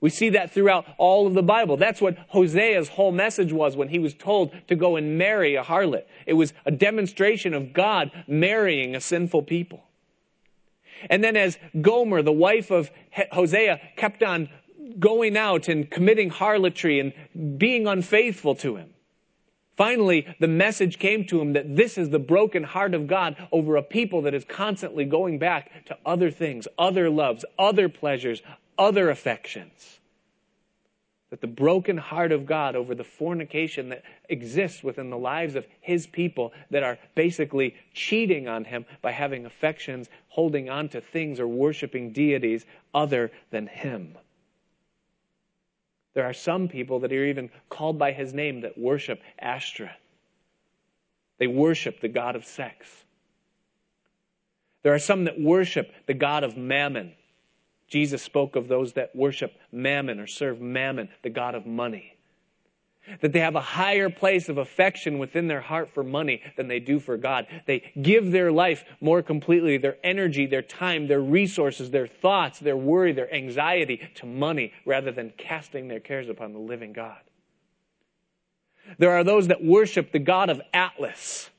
[0.00, 1.76] We see that throughout all of the Bible.
[1.76, 5.62] That's what Hosea's whole message was when he was told to go and marry a
[5.62, 6.04] harlot.
[6.26, 9.84] It was a demonstration of God marrying a sinful people.
[11.08, 12.90] And then as Gomer, the wife of
[13.30, 14.48] Hosea, kept on
[14.98, 18.90] going out and committing harlotry and being unfaithful to him,
[19.82, 23.74] Finally, the message came to him that this is the broken heart of God over
[23.74, 28.42] a people that is constantly going back to other things, other loves, other pleasures,
[28.78, 29.98] other affections.
[31.30, 35.66] That the broken heart of God over the fornication that exists within the lives of
[35.80, 41.40] His people that are basically cheating on Him by having affections, holding on to things,
[41.40, 44.16] or worshiping deities other than Him.
[46.14, 49.90] There are some people that are even called by His name that worship Ashtoreth.
[51.38, 52.86] They worship the God of sex.
[54.82, 57.12] There are some that worship the God of mammon.
[57.88, 62.11] Jesus spoke of those that worship mammon or serve mammon, the God of money.
[63.20, 66.78] That they have a higher place of affection within their heart for money than they
[66.78, 67.46] do for God.
[67.66, 72.76] They give their life more completely, their energy, their time, their resources, their thoughts, their
[72.76, 77.18] worry, their anxiety to money rather than casting their cares upon the living God.
[78.98, 81.50] There are those that worship the God of Atlas,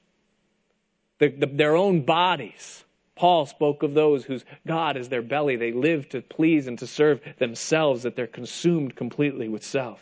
[1.19, 2.83] the, the, their own bodies.
[3.15, 5.55] Paul spoke of those whose God is their belly.
[5.55, 10.01] They live to please and to serve themselves, that they're consumed completely with self.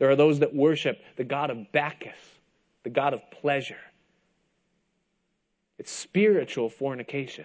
[0.00, 2.16] There are those that worship the God of Bacchus,
[2.82, 3.76] the God of pleasure.
[5.78, 7.44] It's spiritual fornication.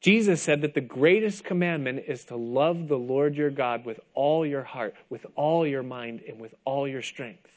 [0.00, 4.46] Jesus said that the greatest commandment is to love the Lord your God with all
[4.46, 7.50] your heart, with all your mind, and with all your strength.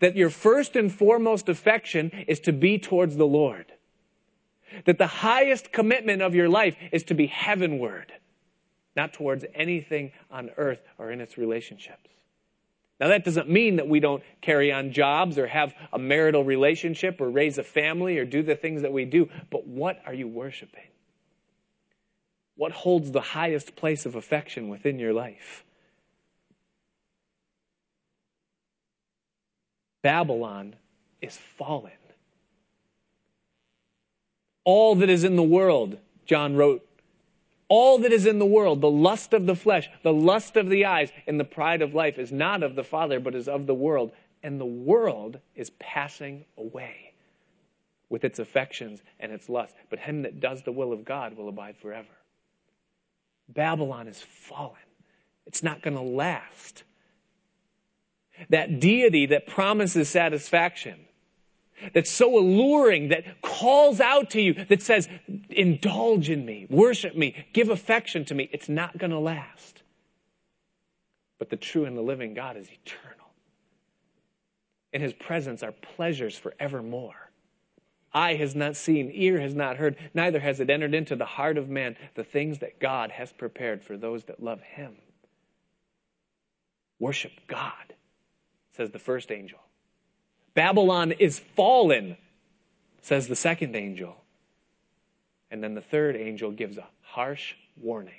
[0.00, 3.66] That your first and foremost affection is to be towards the Lord.
[4.86, 8.12] That the highest commitment of your life is to be heavenward,
[8.96, 12.10] not towards anything on earth or in its relationships.
[13.00, 17.20] Now, that doesn't mean that we don't carry on jobs or have a marital relationship
[17.20, 20.28] or raise a family or do the things that we do, but what are you
[20.28, 20.86] worshiping?
[22.56, 25.64] What holds the highest place of affection within your life?
[30.02, 30.76] Babylon
[31.20, 31.90] is fallen.
[34.64, 36.86] All that is in the world, John wrote,
[37.68, 40.84] all that is in the world, the lust of the flesh, the lust of the
[40.84, 43.74] eyes, and the pride of life is not of the Father, but is of the
[43.74, 44.12] world.
[44.42, 47.14] And the world is passing away
[48.10, 49.74] with its affections and its lust.
[49.88, 52.06] But him that does the will of God will abide forever.
[53.48, 54.76] Babylon is fallen.
[55.46, 56.84] It's not going to last.
[58.50, 60.96] That deity that promises satisfaction,
[61.92, 65.08] that's so alluring, that calls out to you, that says,
[65.50, 69.82] indulge in me, worship me, give affection to me, it's not going to last.
[71.38, 73.26] But the true and the living God is eternal.
[74.92, 77.30] In his presence are pleasures forevermore.
[78.12, 81.58] Eye has not seen, ear has not heard, neither has it entered into the heart
[81.58, 84.94] of man the things that God has prepared for those that love him.
[87.00, 87.94] Worship God
[88.76, 89.58] says the first angel.
[90.54, 92.16] Babylon is fallen,
[93.02, 94.16] says the second angel.
[95.50, 98.14] And then the third angel gives a harsh warning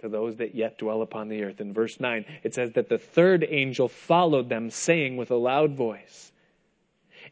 [0.00, 1.60] to those that yet dwell upon the earth.
[1.60, 5.74] In verse 9, it says that the third angel followed them, saying with a loud
[5.74, 6.30] voice,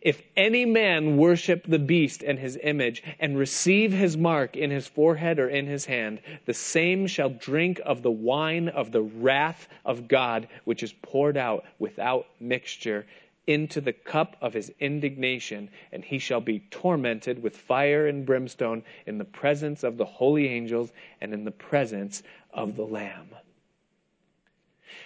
[0.01, 4.87] If any man worship the beast and his image, and receive his mark in his
[4.87, 9.68] forehead or in his hand, the same shall drink of the wine of the wrath
[9.85, 13.05] of God, which is poured out without mixture
[13.47, 18.82] into the cup of his indignation, and he shall be tormented with fire and brimstone
[19.07, 22.22] in the presence of the holy angels and in the presence
[22.53, 23.28] of the Lamb.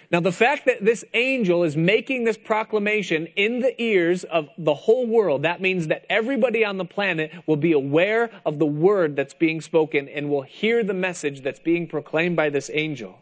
[0.09, 4.73] Now, the fact that this angel is making this proclamation in the ears of the
[4.73, 9.17] whole world, that means that everybody on the planet will be aware of the word
[9.17, 13.19] that's being spoken and will hear the message that's being proclaimed by this angel.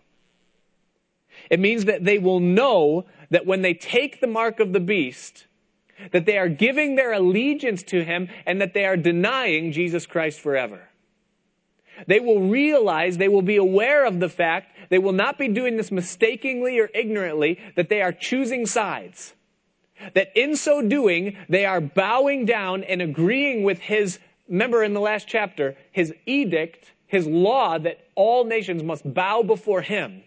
[1.49, 5.45] It means that they will know that when they take the mark of the beast,
[6.11, 10.39] that they are giving their allegiance to him and that they are denying Jesus Christ
[10.39, 10.89] forever.
[12.07, 15.77] They will realize, they will be aware of the fact, they will not be doing
[15.77, 19.33] this mistakenly or ignorantly, that they are choosing sides.
[20.13, 24.19] That in so doing, they are bowing down and agreeing with his,
[24.49, 29.81] remember in the last chapter, his edict, his law that all nations must bow before
[29.81, 30.23] him.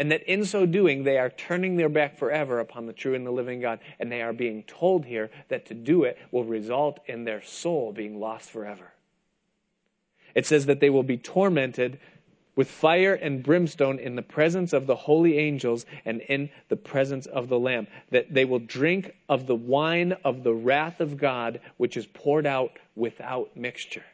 [0.00, 3.26] And that in so doing, they are turning their back forever upon the true and
[3.26, 3.80] the living God.
[3.98, 7.92] And they are being told here that to do it will result in their soul
[7.92, 8.90] being lost forever.
[10.34, 12.00] It says that they will be tormented
[12.56, 17.26] with fire and brimstone in the presence of the holy angels and in the presence
[17.26, 17.86] of the Lamb.
[18.10, 22.46] That they will drink of the wine of the wrath of God, which is poured
[22.46, 24.04] out without mixture.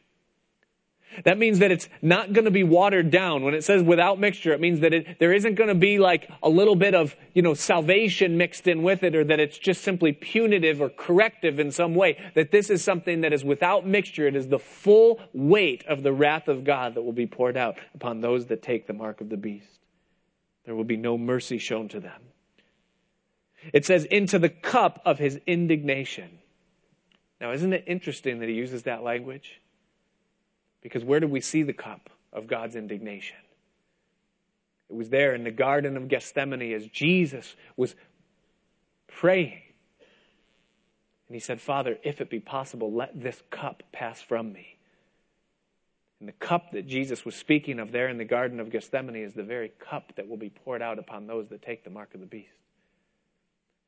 [1.25, 3.43] That means that it's not going to be watered down.
[3.43, 6.31] When it says without mixture, it means that it, there isn't going to be like
[6.43, 9.83] a little bit of, you know, salvation mixed in with it or that it's just
[9.83, 12.19] simply punitive or corrective in some way.
[12.35, 14.27] That this is something that is without mixture.
[14.27, 17.77] It is the full weight of the wrath of God that will be poured out
[17.95, 19.79] upon those that take the mark of the beast.
[20.65, 22.21] There will be no mercy shown to them.
[23.73, 26.39] It says, into the cup of his indignation.
[27.41, 29.61] Now, isn't it interesting that he uses that language?
[30.83, 33.37] Because where did we see the cup of God's indignation?
[34.89, 37.95] It was there in the Garden of Gethsemane as Jesus was
[39.09, 39.63] praying.
[41.29, 44.77] And he said, Father, if it be possible, let this cup pass from me.
[46.21, 49.35] And the cup that Jesus was speaking of there in the Garden of Gethsemane is
[49.35, 52.21] the very cup that will be poured out upon those that take the mark of
[52.21, 52.49] the beast.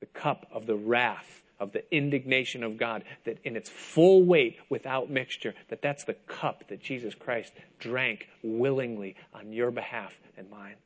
[0.00, 4.58] The cup of the wrath of the indignation of God, that in its full weight,
[4.68, 10.48] without mixture, that that's the cup that Jesus Christ drank willingly on your behalf and
[10.50, 10.76] mine.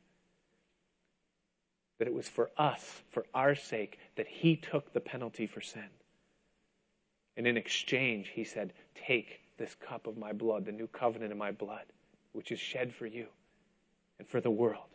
[1.99, 5.89] That it was for us, for our sake, that He took the penalty for sin.
[7.37, 8.73] And in exchange, He said,
[9.07, 11.85] Take this cup of my blood, the new covenant in my blood,
[12.31, 13.27] which is shed for you
[14.17, 14.92] and for the world.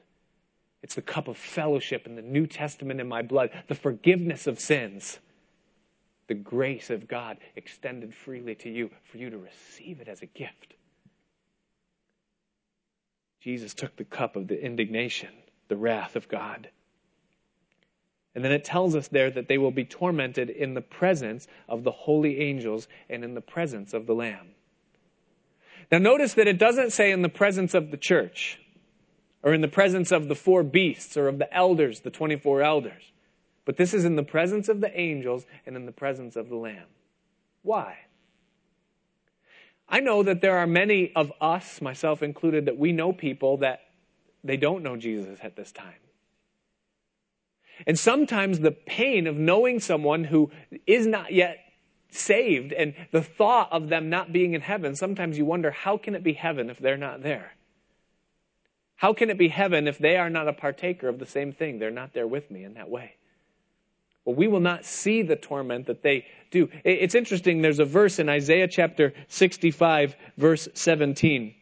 [0.82, 4.60] It's the cup of fellowship in the New Testament in my blood, the forgiveness of
[4.60, 5.18] sins
[6.28, 10.26] the grace of God extended freely to you for you to receive it as a
[10.26, 10.74] gift.
[13.40, 15.30] Jesus took the cup of the indignation,
[15.68, 16.68] the wrath of God.
[18.34, 21.82] And then it tells us there that they will be tormented in the presence of
[21.82, 24.48] the holy angels and in the presence of the Lamb.
[25.90, 28.60] Now, notice that it doesn't say in the presence of the church
[29.42, 33.12] or in the presence of the four beasts or of the elders, the 24 elders.
[33.64, 36.56] But this is in the presence of the angels and in the presence of the
[36.56, 36.86] Lamb.
[37.62, 37.98] Why?
[39.88, 43.80] I know that there are many of us, myself included, that we know people that
[44.44, 45.94] they don't know Jesus at this time.
[47.86, 50.50] And sometimes the pain of knowing someone who
[50.86, 51.58] is not yet
[52.10, 56.14] saved and the thought of them not being in heaven, sometimes you wonder, how can
[56.14, 57.52] it be heaven if they're not there?
[58.98, 61.78] How can it be heaven if they are not a partaker of the same thing?
[61.78, 63.14] They're not there with me in that way.
[64.24, 66.68] Well, we will not see the torment that they do.
[66.84, 71.54] It's interesting, there's a verse in Isaiah chapter 65, verse 17,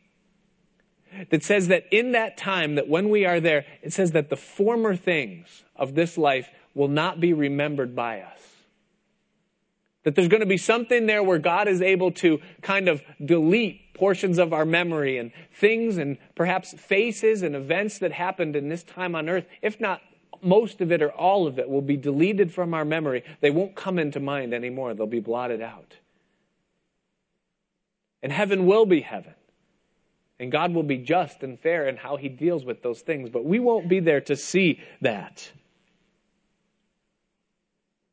[1.30, 4.37] that says that in that time, that when we are there, it says that the
[4.37, 8.41] former things of this life will not be remembered by us.
[10.07, 13.92] That there's going to be something there where God is able to kind of delete
[13.92, 18.84] portions of our memory and things and perhaps faces and events that happened in this
[18.84, 20.00] time on earth, if not
[20.40, 23.24] most of it or all of it will be deleted from our memory.
[23.40, 25.96] They won't come into mind anymore, they'll be blotted out.
[28.22, 29.34] And heaven will be heaven.
[30.38, 33.44] And God will be just and fair in how he deals with those things, but
[33.44, 35.50] we won't be there to see that.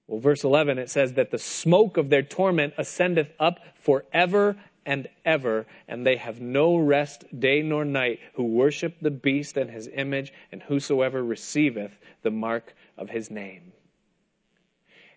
[0.07, 5.07] Well, verse 11, it says that the smoke of their torment ascendeth up forever and
[5.23, 9.87] ever, and they have no rest day nor night, who worship the beast and his
[9.87, 13.71] image, and whosoever receiveth the mark of his name.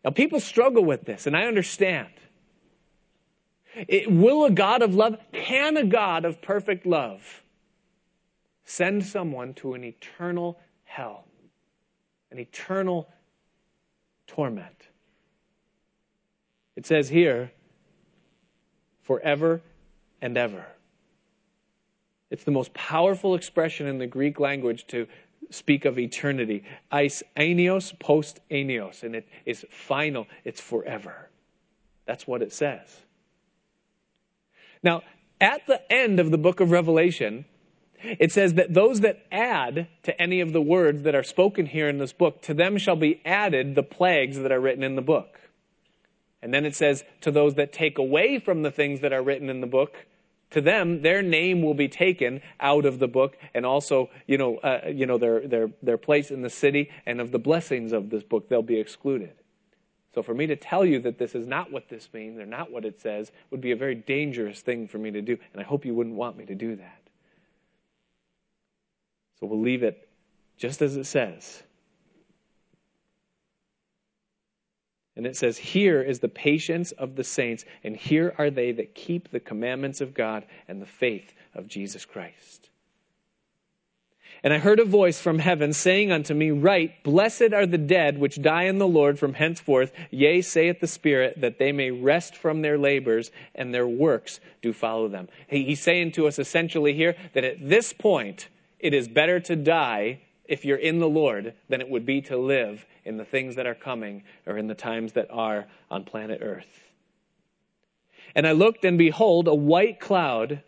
[0.05, 2.11] Now, people struggle with this, and I understand.
[3.74, 7.43] It, will a God of love, can a God of perfect love
[8.64, 11.24] send someone to an eternal hell,
[12.30, 13.09] an eternal
[14.27, 14.89] torment?
[16.77, 17.53] It says here,
[19.03, 19.62] forever
[20.20, 20.66] and ever.
[22.31, 25.07] It's the most powerful expression in the Greek language to
[25.51, 26.64] speak of eternity.
[26.91, 31.31] Eis ainios post ainios, and it is final, it's forever.
[32.05, 33.01] That's what it says.
[34.83, 35.03] Now,
[35.41, 37.45] at the end of the book of Revelation,
[38.19, 41.89] it says that those that add to any of the words that are spoken here
[41.89, 45.03] in this book, to them shall be added the plagues that are written in the
[45.03, 45.41] book.
[46.43, 49.51] And then it says, to those that take away from the things that are written
[49.51, 49.97] in the book,
[50.51, 54.59] to them, their name will be taken out of the book, and also, you know,
[54.59, 58.11] uh, you know, their their their place in the city, and of the blessings of
[58.11, 59.33] this book, they'll be excluded.
[60.15, 62.71] So, for me to tell you that this is not what this means, or not
[62.71, 65.65] what it says, would be a very dangerous thing for me to do, and I
[65.65, 67.03] hope you wouldn't want me to do that.
[69.41, 70.09] So, we'll leave it
[70.57, 71.62] just as it says.
[75.16, 78.95] And it says, Here is the patience of the saints, and here are they that
[78.95, 82.68] keep the commandments of God and the faith of Jesus Christ.
[84.43, 88.18] And I heard a voice from heaven saying unto me, Write, Blessed are the dead
[88.18, 89.93] which die in the Lord from henceforth.
[90.11, 94.74] Yea, saith the Spirit, that they may rest from their labors, and their works do
[94.74, 95.28] follow them.
[95.49, 98.49] He's saying to us essentially here that at this point,
[98.87, 102.37] it is better to die if you're in the Lord than it would be to
[102.37, 106.39] live in the things that are coming or in the times that are on planet
[106.41, 106.84] Earth.
[108.37, 110.62] And I looked, and behold, a white cloud,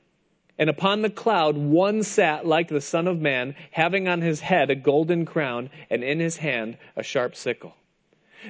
[0.58, 4.68] and upon the cloud one sat like the Son of Man, having on his head
[4.68, 7.76] a golden crown, and in his hand a sharp sickle.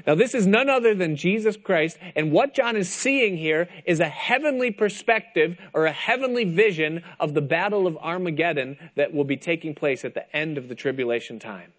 [0.07, 4.01] Now, this is none other than Jesus Christ, and what John is seeing here is
[4.01, 9.37] a heavenly perspective or a heavenly vision of the battle of Armageddon that will be
[9.37, 11.73] taking place at the end of the tribulation time.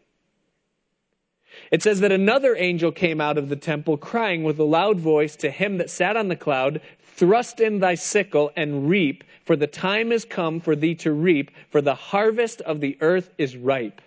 [1.72, 5.36] It says that another angel came out of the temple crying with a loud voice
[5.38, 6.82] to him that sat on the cloud,
[7.16, 11.52] Thrust in thy sickle and reap, for the time is come for thee to reap,
[11.70, 14.02] for the harvest of the earth is ripe.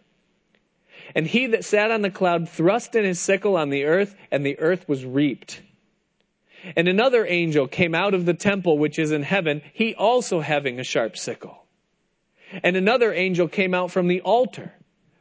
[1.15, 4.45] And he that sat on the cloud thrust in his sickle on the earth, and
[4.45, 5.61] the earth was reaped.
[6.77, 10.79] And another angel came out of the temple which is in heaven, he also having
[10.79, 11.65] a sharp sickle.
[12.63, 14.73] And another angel came out from the altar,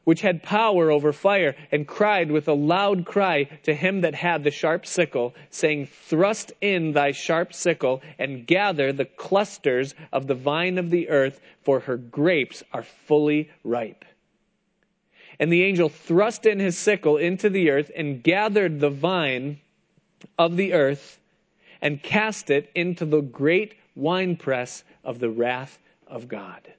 [0.03, 4.43] which had power over fire, and cried with a loud cry to him that had
[4.43, 10.35] the sharp sickle, saying, Thrust in thy sharp sickle, and gather the clusters of the
[10.35, 14.05] vine of the earth, for her grapes are fully ripe.
[15.41, 19.59] And the angel thrust in his sickle into the earth and gathered the vine
[20.37, 21.19] of the earth
[21.81, 26.71] and cast it into the great winepress of the wrath of God.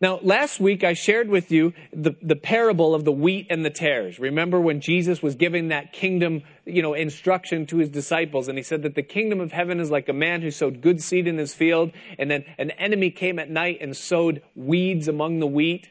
[0.00, 3.70] Now, last week I shared with you the, the parable of the wheat and the
[3.70, 4.18] tares.
[4.18, 8.64] Remember when Jesus was giving that kingdom, you know, instruction to his disciples and he
[8.64, 11.38] said that the kingdom of heaven is like a man who sowed good seed in
[11.38, 15.88] his field and then an enemy came at night and sowed weeds among the wheat.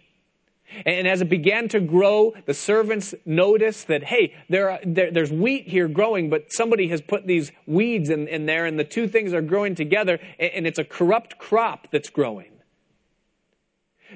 [0.86, 5.32] And as it began to grow, the servants noticed that, hey, there, are, there, there's
[5.32, 9.08] wheat here growing, but somebody has put these weeds in, in there, and the two
[9.08, 12.52] things are growing together, and it's a corrupt crop that's growing.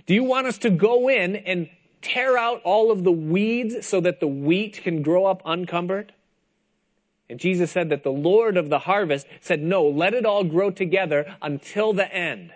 [0.05, 1.69] Do you want us to go in and
[2.01, 6.13] tear out all of the weeds so that the wheat can grow up uncumbered?
[7.29, 10.69] And Jesus said that the Lord of the harvest said, no, let it all grow
[10.69, 12.51] together until the end.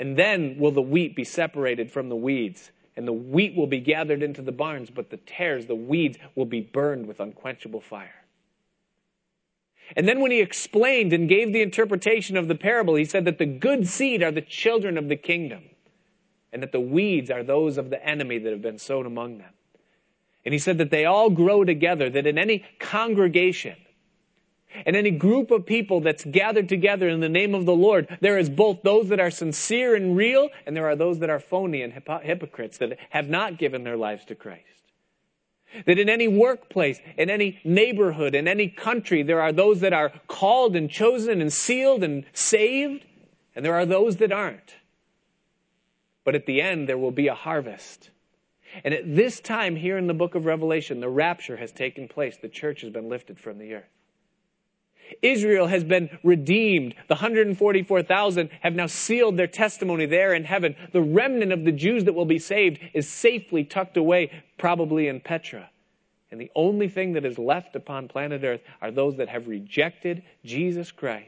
[0.00, 2.72] And then will the wheat be separated from the weeds.
[2.96, 6.46] And the wheat will be gathered into the barns, but the tares, the weeds, will
[6.46, 8.24] be burned with unquenchable fire.
[9.96, 13.38] And then when he explained and gave the interpretation of the parable, he said that
[13.38, 15.64] the good seed are the children of the kingdom,
[16.52, 19.52] and that the weeds are those of the enemy that have been sown among them.
[20.44, 23.76] And he said that they all grow together, that in any congregation,
[24.86, 28.38] and any group of people that's gathered together in the name of the Lord, there
[28.38, 31.82] is both those that are sincere and real, and there are those that are phony
[31.82, 34.64] and hypocrites that have not given their lives to Christ.
[35.86, 40.12] That in any workplace, in any neighborhood, in any country, there are those that are
[40.26, 43.04] called and chosen and sealed and saved,
[43.54, 44.74] and there are those that aren't.
[46.24, 48.10] But at the end, there will be a harvest.
[48.84, 52.36] And at this time, here in the book of Revelation, the rapture has taken place.
[52.36, 53.88] The church has been lifted from the earth.
[55.22, 56.94] Israel has been redeemed.
[57.08, 60.76] The 144,000 have now sealed their testimony there in heaven.
[60.92, 65.20] The remnant of the Jews that will be saved is safely tucked away, probably in
[65.20, 65.70] Petra.
[66.30, 70.22] And the only thing that is left upon planet Earth are those that have rejected
[70.44, 71.26] Jesus Christ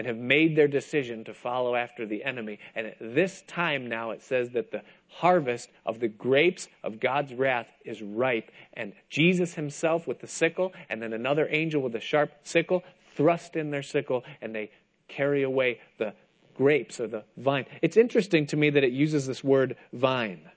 [0.00, 2.58] and have made their decision to follow after the enemy.
[2.74, 7.34] And at this time now, it says that the harvest of the grapes of God's
[7.34, 8.50] wrath is ripe.
[8.72, 12.82] And Jesus himself with the sickle, and then another angel with a sharp sickle,
[13.14, 14.70] thrust in their sickle, and they
[15.06, 16.14] carry away the
[16.54, 17.66] grapes or the vine.
[17.82, 20.48] It's interesting to me that it uses this word vine.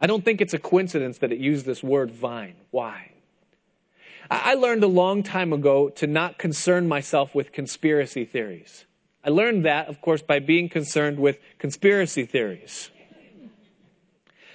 [0.00, 2.56] I don't think it's a coincidence that it used this word vine.
[2.72, 3.09] Why?
[4.30, 8.84] I learned a long time ago to not concern myself with conspiracy theories.
[9.24, 12.90] I learned that, of course, by being concerned with conspiracy theories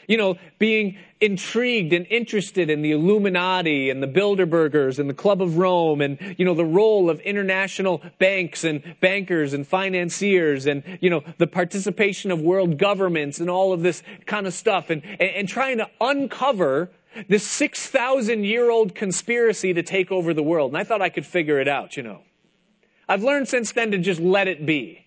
[0.08, 5.42] you know, being intrigued and interested in the Illuminati and the Bilderbergers and the Club
[5.42, 10.84] of Rome and, you know, the role of international banks and bankers and financiers and,
[11.02, 15.04] you know, the participation of world governments and all of this kind of stuff and,
[15.06, 16.90] and, and trying to uncover
[17.28, 20.72] this 6,000 year old conspiracy to take over the world.
[20.72, 22.22] And I thought I could figure it out, you know.
[23.07, 25.05] I've learned since then to just let it be.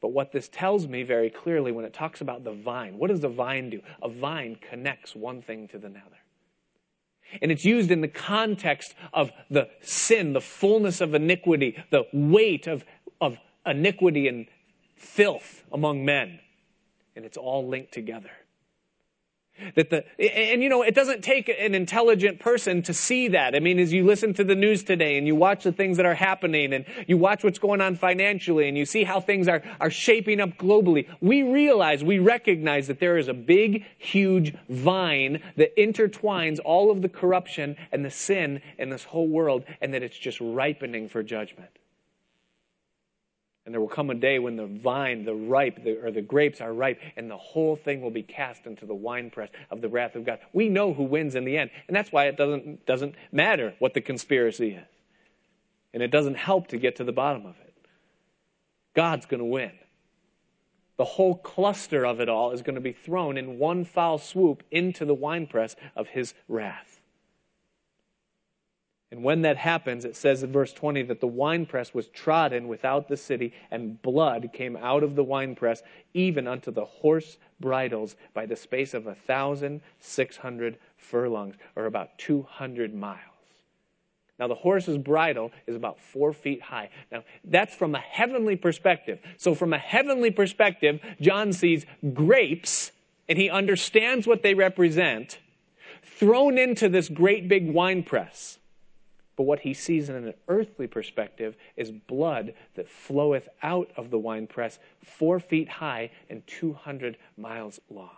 [0.00, 3.20] But what this tells me very clearly when it talks about the vine, what does
[3.20, 3.80] the vine do?
[4.02, 6.18] A vine connects one thing to the other.
[7.40, 12.66] And it's used in the context of the sin, the fullness of iniquity, the weight
[12.66, 12.84] of,
[13.20, 14.46] of iniquity and
[14.96, 16.40] filth among men.
[17.14, 18.30] And it's all linked together.
[19.74, 23.54] That the, and you know, it doesn't take an intelligent person to see that.
[23.54, 26.06] I mean, as you listen to the news today and you watch the things that
[26.06, 29.62] are happening and you watch what's going on financially and you see how things are,
[29.80, 35.42] are shaping up globally, we realize, we recognize that there is a big, huge vine
[35.56, 40.02] that intertwines all of the corruption and the sin in this whole world and that
[40.02, 41.70] it's just ripening for judgment.
[43.64, 46.60] And there will come a day when the vine, the ripe, the, or the grapes
[46.60, 50.16] are ripe, and the whole thing will be cast into the winepress of the wrath
[50.16, 50.40] of God.
[50.52, 53.94] We know who wins in the end, and that's why it doesn't, doesn't matter what
[53.94, 54.86] the conspiracy is.
[55.94, 57.74] And it doesn't help to get to the bottom of it.
[58.94, 59.72] God's going to win.
[60.96, 64.62] The whole cluster of it all is going to be thrown in one foul swoop
[64.70, 67.01] into the winepress of his wrath.
[69.12, 73.08] And when that happens, it says in verse 20 that the winepress was trodden without
[73.08, 75.82] the city, and blood came out of the winepress,
[76.14, 81.84] even unto the horse bridles, by the space of a thousand six hundred furlongs, or
[81.84, 83.18] about 200 miles.
[84.38, 86.88] Now, the horse's bridle is about four feet high.
[87.10, 89.18] Now, that's from a heavenly perspective.
[89.36, 91.84] So, from a heavenly perspective, John sees
[92.14, 92.92] grapes,
[93.28, 95.38] and he understands what they represent,
[96.02, 98.58] thrown into this great big winepress.
[99.36, 104.18] But what he sees in an earthly perspective is blood that floweth out of the
[104.18, 108.10] winepress, four feet high and 200 miles long.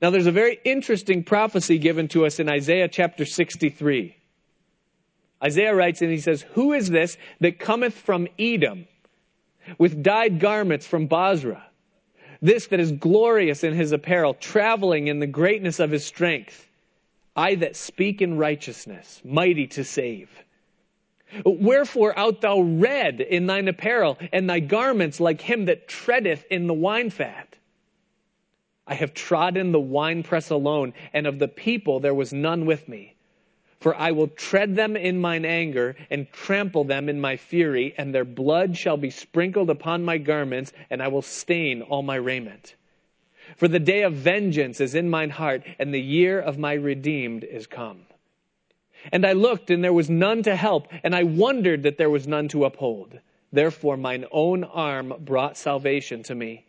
[0.00, 4.16] Now, there's a very interesting prophecy given to us in Isaiah chapter 63.
[5.42, 8.86] Isaiah writes and he says, Who is this that cometh from Edom
[9.78, 11.64] with dyed garments from Bozrah?
[12.40, 16.66] This that is glorious in his apparel, traveling in the greatness of his strength.
[17.34, 20.44] I that speak in righteousness, mighty to save.
[21.44, 26.66] Wherefore art thou red in thine apparel, and thy garments like him that treadeth in
[26.66, 27.56] the wine fat?
[28.86, 33.14] I have trodden the winepress alone, and of the people there was none with me.
[33.80, 38.14] For I will tread them in mine anger, and trample them in my fury, and
[38.14, 42.76] their blood shall be sprinkled upon my garments, and I will stain all my raiment.
[43.56, 47.44] For the day of vengeance is in mine heart, and the year of my redeemed
[47.44, 48.06] is come.
[49.10, 52.26] And I looked, and there was none to help, and I wondered that there was
[52.26, 53.18] none to uphold.
[53.52, 56.64] Therefore mine own arm brought salvation to me,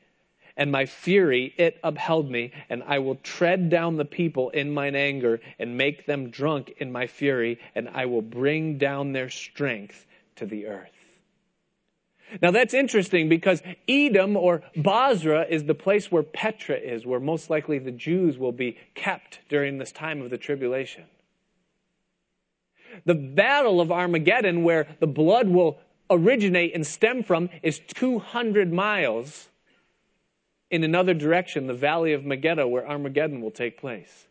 [0.57, 4.95] and my fury it upheld me, and I will tread down the people in mine
[4.95, 10.05] anger, and make them drunk in my fury, and I will bring down their strength
[10.35, 10.92] to the earth.
[12.41, 17.49] Now that's interesting because Edom or Bozrah is the place where Petra is, where most
[17.49, 21.05] likely the Jews will be kept during this time of the tribulation.
[23.05, 25.79] The battle of Armageddon, where the blood will
[26.09, 29.49] originate and stem from, is 200 miles
[30.69, 34.27] in another direction, the valley of Megiddo, where Armageddon will take place.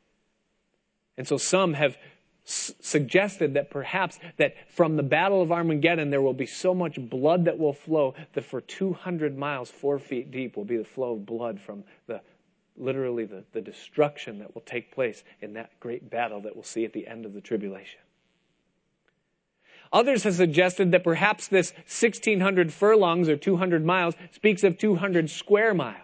[1.17, 1.97] And so some have
[2.45, 7.45] suggested that perhaps that from the battle of armageddon there will be so much blood
[7.45, 11.25] that will flow that for 200 miles four feet deep will be the flow of
[11.25, 12.21] blood from the
[12.77, 16.85] literally the, the destruction that will take place in that great battle that we'll see
[16.85, 18.01] at the end of the tribulation.
[19.93, 25.75] Others have suggested that perhaps this 1600 furlongs or 200 miles speaks of 200 square
[25.75, 26.02] miles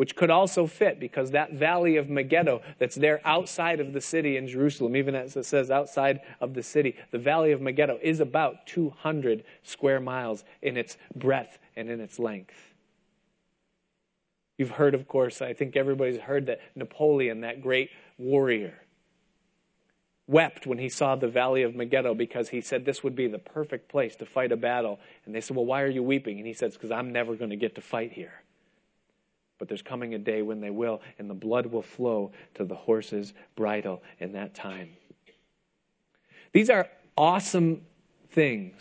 [0.00, 4.38] which could also fit because that valley of Megiddo that's there outside of the city
[4.38, 8.20] in Jerusalem, even as it says outside of the city, the valley of Megiddo is
[8.20, 12.54] about 200 square miles in its breadth and in its length.
[14.56, 18.72] You've heard, of course, I think everybody's heard that Napoleon, that great warrior,
[20.26, 23.38] wept when he saw the valley of Megiddo because he said this would be the
[23.38, 24.98] perfect place to fight a battle.
[25.26, 26.38] And they said, Well, why are you weeping?
[26.38, 28.32] And he says, Because I'm never going to get to fight here.
[29.60, 32.74] But there's coming a day when they will, and the blood will flow to the
[32.74, 34.88] horse's bridle in that time.
[36.52, 37.82] These are awesome
[38.30, 38.80] things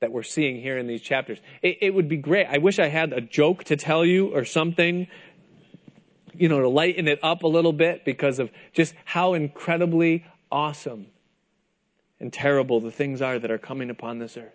[0.00, 1.38] that we're seeing here in these chapters.
[1.62, 2.48] It, it, would be great.
[2.50, 5.06] I wish I had a joke to tell you or something,
[6.34, 11.06] you know, to lighten it up a little bit because of just how incredibly awesome
[12.18, 14.52] and terrible the things are that are coming upon this earth.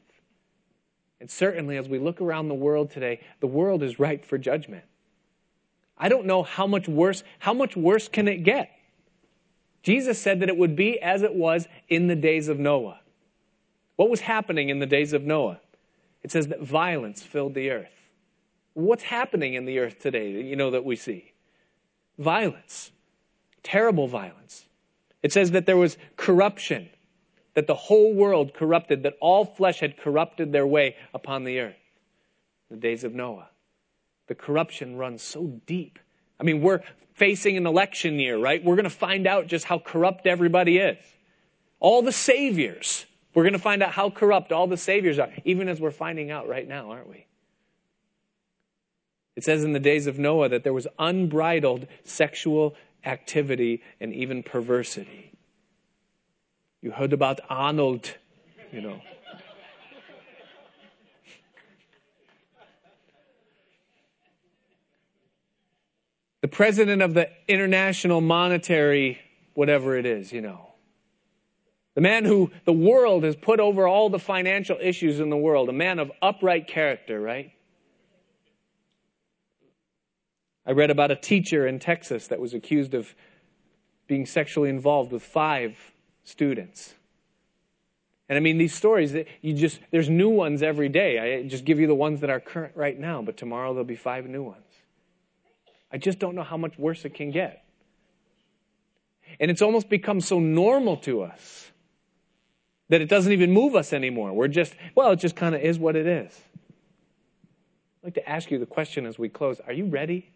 [1.22, 4.84] And certainly, as we look around the world today, the world is ripe for judgment.
[6.00, 8.72] I don't know how much worse, how much worse can it get?
[9.84, 13.00] Jesus said that it would be as it was in the days of Noah.
[13.98, 15.60] What was happening in the days of Noah?
[16.24, 17.92] It says that violence filled the earth.
[18.74, 21.34] What's happening in the earth today, you know, that we see?
[22.18, 22.92] Violence.
[23.62, 24.66] Terrible violence.
[25.22, 26.90] It says that there was corruption,
[27.56, 31.76] that the whole world corrupted, that all flesh had corrupted their way upon the earth.
[32.70, 33.50] The days of Noah
[34.30, 36.00] the corruption runs so deep.
[36.40, 36.82] I mean, we're
[37.14, 38.64] facing an election year, right?
[38.64, 40.98] We're going to find out just how corrupt everybody is.
[41.80, 45.68] All the saviors, we're going to find out how corrupt all the saviors are, even
[45.68, 47.26] as we're finding out right now, aren't we?
[49.36, 54.44] It says in the days of Noah that there was unbridled sexual activity and even
[54.44, 55.32] perversity.
[56.82, 58.16] You heard about Arnold,
[58.72, 59.02] you know.
[66.42, 69.20] The president of the International Monetary,
[69.54, 70.68] whatever it is, you know.
[71.96, 75.68] The man who the world has put over all the financial issues in the world,
[75.68, 77.52] a man of upright character, right?
[80.66, 83.14] I read about a teacher in Texas that was accused of
[84.08, 85.78] being sexually involved with five
[86.24, 86.94] students.
[88.30, 91.42] And I mean, these stories, you just, there's new ones every day.
[91.42, 93.96] I just give you the ones that are current right now, but tomorrow there'll be
[93.96, 94.69] five new ones.
[95.92, 97.64] I just don't know how much worse it can get.
[99.40, 101.72] And it's almost become so normal to us
[102.90, 104.34] that it doesn't even move us anymore.
[104.34, 106.40] We're just, well, it just kind of is what it is.
[108.02, 110.32] I'd like to ask you the question as we close Are you ready?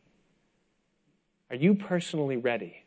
[1.49, 2.83] Are you personally ready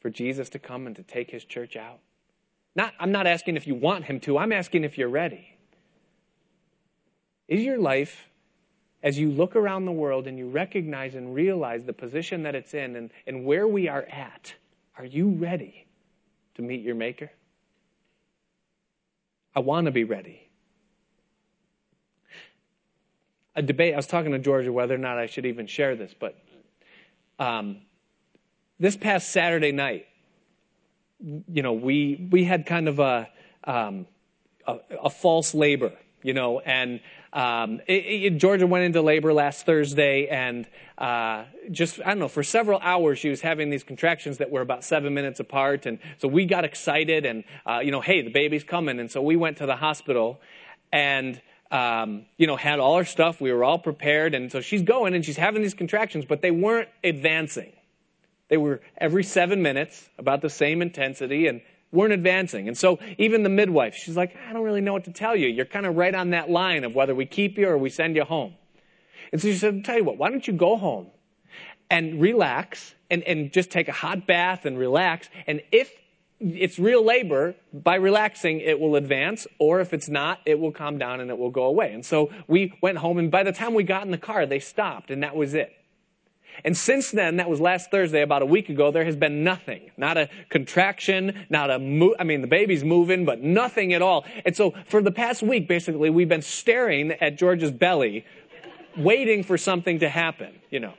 [0.00, 1.98] for Jesus to come and to take his church out?
[2.74, 5.56] Not, I'm not asking if you want him to, I'm asking if you're ready.
[7.48, 8.29] Is your life
[9.02, 12.74] as you look around the world and you recognize and realize the position that it's
[12.74, 14.54] in and, and where we are at,
[14.98, 15.86] are you ready
[16.54, 17.30] to meet your Maker?
[19.54, 20.48] I want to be ready.
[23.56, 26.14] A debate, I was talking to Georgia whether or not I should even share this,
[26.18, 26.38] but
[27.38, 27.78] um,
[28.78, 30.06] this past Saturday night,
[31.18, 33.28] you know, we, we had kind of a,
[33.64, 34.06] um,
[34.66, 35.92] a, a false labor,
[36.22, 37.00] you know, and
[37.32, 40.66] um, it, it, Georgia went into labor last Thursday, and
[40.98, 44.60] uh, just, I don't know, for several hours she was having these contractions that were
[44.60, 45.86] about seven minutes apart.
[45.86, 48.98] And so we got excited, and, uh, you know, hey, the baby's coming.
[48.98, 50.40] And so we went to the hospital
[50.92, 53.40] and, um, you know, had all our stuff.
[53.40, 54.34] We were all prepared.
[54.34, 57.72] And so she's going and she's having these contractions, but they weren't advancing.
[58.48, 61.46] They were every seven minutes, about the same intensity.
[61.46, 61.62] And
[61.92, 62.68] weren't advancing.
[62.68, 65.48] And so even the midwife, she's like, I don't really know what to tell you.
[65.48, 68.16] You're kind of right on that line of whether we keep you or we send
[68.16, 68.54] you home.
[69.32, 71.08] And so she said, tell you what, why don't you go home
[71.90, 75.28] and relax and, and just take a hot bath and relax.
[75.46, 75.90] And if
[76.40, 80.96] it's real labor, by relaxing, it will advance, or if it's not, it will calm
[80.96, 81.92] down and it will go away.
[81.92, 84.58] And so we went home, and by the time we got in the car, they
[84.58, 85.72] stopped, and that was it.
[86.64, 89.90] And since then, that was last Thursday, about a week ago, there has been nothing.
[89.96, 92.14] Not a contraction, not a move.
[92.18, 94.24] I mean, the baby's moving, but nothing at all.
[94.44, 98.24] And so for the past week, basically, we've been staring at Georgia's belly,
[98.96, 100.94] waiting for something to happen, you know.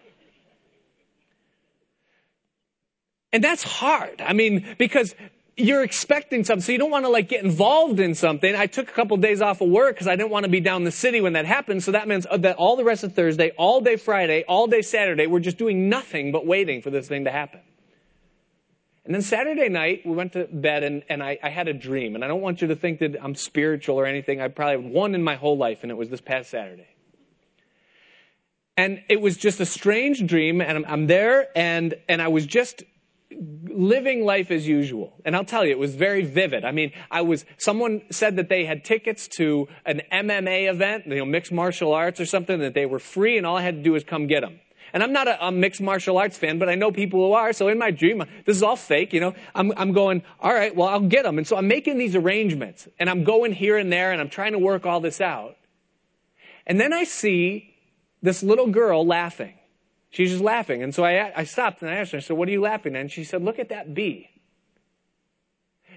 [3.34, 4.22] And that's hard.
[4.22, 5.16] I mean, because
[5.62, 8.56] you're expecting something, so you don't want to like get involved in something.
[8.56, 10.60] I took a couple of days off of work because I didn't want to be
[10.60, 11.84] down the city when that happened.
[11.84, 14.82] So that means uh, that all the rest of Thursday, all day Friday, all day
[14.82, 17.62] Saturday, we're just doing nothing but waiting for this thing to happen.
[19.06, 22.16] And then Saturday night, we went to bed and, and I, I had a dream.
[22.16, 24.40] And I don't want you to think that I'm spiritual or anything.
[24.40, 26.88] I probably had one in my whole life, and it was this past Saturday.
[28.78, 32.46] And it was just a strange dream, and I'm, I'm there, and, and I was
[32.46, 32.84] just
[33.40, 35.14] living life as usual.
[35.26, 36.66] And I'll tell you, it was very vivid.
[36.66, 41.16] I mean, I was, someone said that they had tickets to an MMA event, you
[41.16, 43.82] know, mixed martial arts or something, that they were free and all I had to
[43.82, 44.60] do was come get them.
[44.94, 47.54] And I'm not a, a, mixed martial arts fan, but I know people who are.
[47.54, 49.34] So in my dream, this is all fake, you know.
[49.56, 51.38] I'm, I'm going, all right, well, I'll get them.
[51.38, 54.52] And so I'm making these arrangements and I'm going here and there and I'm trying
[54.52, 55.56] to work all this out.
[56.68, 57.74] And then I see
[58.22, 59.54] this little girl laughing.
[60.12, 60.84] She's just laughing.
[60.84, 62.96] And so I, I stopped and I asked her, I said, what are you laughing
[62.96, 63.02] at?
[63.02, 64.30] And she said, look at that bee.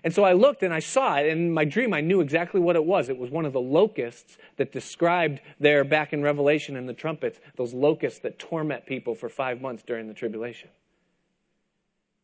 [0.05, 1.27] And so I looked and I saw it.
[1.27, 3.09] In my dream, I knew exactly what it was.
[3.09, 7.41] It was one of the locusts that described there back in Revelation in the trumpets,
[7.57, 10.69] those locusts that torment people for five months during the tribulation.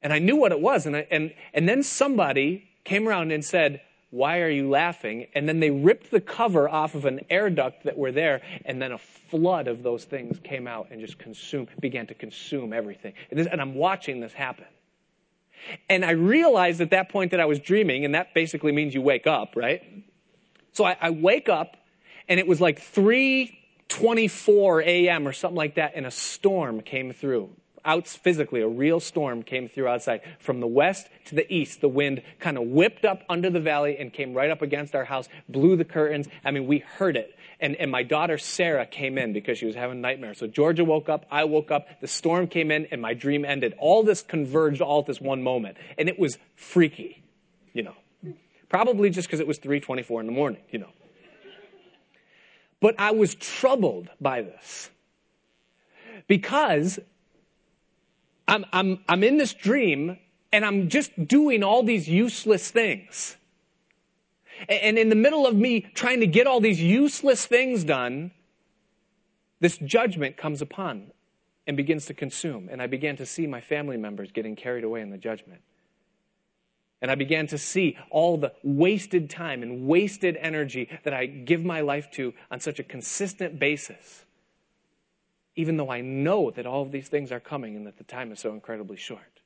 [0.03, 0.86] And I knew what it was.
[0.86, 3.80] And, I, and, and then somebody came around and said,
[4.11, 5.28] why are you laughing?
[5.34, 8.82] And then they ripped the cover off of an air duct that were there, and
[8.82, 13.12] then a flood of those things came out and just consumed, began to consume everything.
[13.30, 14.64] And, this, and I'm watching this happen.
[15.88, 19.02] And I realized at that point that I was dreaming, and that basically means you
[19.02, 19.82] wake up, right?
[20.72, 21.76] So I, I wake up,
[22.28, 25.28] and it was like 3:24 a.m.
[25.28, 27.50] or something like that, and a storm came through
[27.85, 30.20] out physically, a real storm came through outside.
[30.39, 33.97] From the west to the east, the wind kind of whipped up under the valley
[33.99, 36.28] and came right up against our house, blew the curtains.
[36.45, 37.37] I mean, we heard it.
[37.61, 40.39] And, and my daughter Sarah came in because she was having nightmares.
[40.39, 43.74] So Georgia woke up, I woke up, the storm came in, and my dream ended.
[43.78, 45.76] All this converged all at this one moment.
[45.99, 47.22] And it was freaky,
[47.72, 47.95] you know.
[48.70, 50.91] Probably just because it was 3.24 in the morning, you know.
[52.81, 54.91] But I was troubled by this
[56.26, 56.99] because
[58.51, 60.18] I'm, I'm, I'm in this dream
[60.53, 63.36] and I'm just doing all these useless things.
[64.68, 68.32] And in the middle of me trying to get all these useless things done,
[69.61, 71.12] this judgment comes upon
[71.66, 72.68] and begins to consume.
[72.70, 75.61] And I began to see my family members getting carried away in the judgment.
[77.01, 81.64] And I began to see all the wasted time and wasted energy that I give
[81.64, 84.24] my life to on such a consistent basis
[85.61, 88.32] even though I know that all of these things are coming and that the time
[88.32, 89.40] is so incredibly short.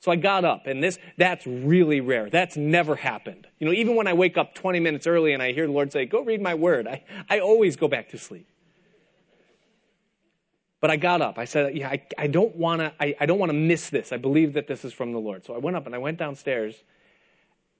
[0.00, 2.28] So I got up, and this, that's really rare.
[2.28, 3.46] That's never happened.
[3.58, 5.92] You know, even when I wake up 20 minutes early and I hear the Lord
[5.92, 8.46] say, go read my word, I, I always go back to sleep.
[10.80, 11.38] But I got up.
[11.38, 14.12] I said, yeah, I, I don't want to, I, I don't want to miss this.
[14.12, 15.44] I believe that this is from the Lord.
[15.44, 16.74] So I went up and I went downstairs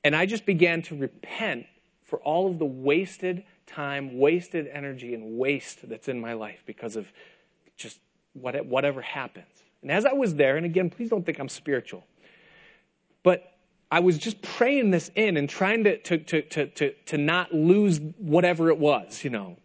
[0.03, 1.67] and I just began to repent
[2.05, 6.97] for all of the wasted time, wasted energy, and waste that's in my life because
[6.97, 7.07] of
[7.77, 7.99] just
[8.35, 9.47] whatever happens.
[9.83, 12.05] And as I was there, and again, please don't think I'm spiritual,
[13.23, 13.53] but
[13.91, 17.53] I was just praying this in and trying to, to, to, to, to, to not
[17.53, 19.57] lose whatever it was, you know.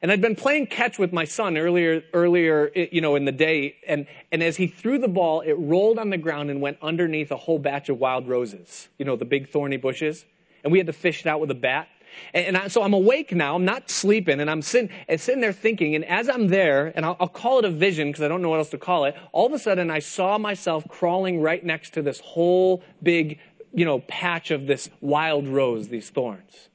[0.00, 3.76] And I'd been playing catch with my son earlier, earlier, you know, in the day.
[3.86, 7.32] And, and as he threw the ball, it rolled on the ground and went underneath
[7.32, 10.24] a whole batch of wild roses, you know, the big thorny bushes.
[10.62, 11.88] And we had to fish it out with a bat.
[12.34, 13.54] And, I, so I'm awake now.
[13.54, 15.94] I'm not sleeping, and I'm sitting, and sitting there thinking.
[15.94, 18.50] And as I'm there, and I'll, I'll call it a vision because I don't know
[18.50, 19.16] what else to call it.
[19.32, 23.38] All of a sudden, I saw myself crawling right next to this whole big,
[23.72, 26.68] you know, patch of this wild rose, these thorns.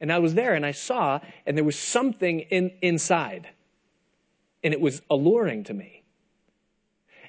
[0.00, 3.48] And I was there, and I saw, and there was something in, inside,
[4.62, 6.04] and it was alluring to me.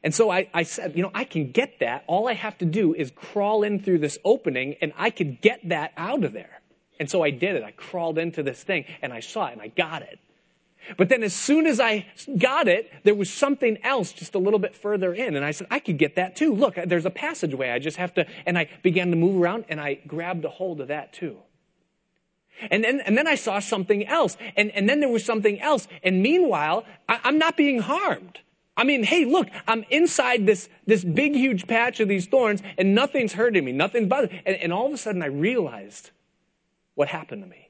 [0.06, 2.04] And so I, I, said, you know, I can get that.
[2.06, 5.68] All I have to do is crawl in through this opening and I could get
[5.70, 6.62] that out of there.
[7.00, 7.64] And so I did it.
[7.64, 10.20] I crawled into this thing and I saw it and I got it.
[10.98, 12.06] But then as soon as I
[12.38, 15.36] got it, there was something else just a little bit further in.
[15.36, 16.54] And I said, I could get that too.
[16.54, 17.72] Look, there's a passageway.
[17.72, 20.82] I just have to, and I began to move around and I grabbed a hold
[20.82, 21.38] of that too.
[22.72, 24.38] And then, and then I saw something else.
[24.56, 25.88] And, and then there was something else.
[26.04, 28.40] And meanwhile, I, I'm not being harmed.
[28.78, 32.94] I mean, hey, look, I'm inside this, this big, huge patch of these thorns and
[32.94, 33.72] nothing's hurting me.
[33.72, 36.12] Nothing's bothering and, and all of a sudden I realized
[36.96, 37.70] what happened to me.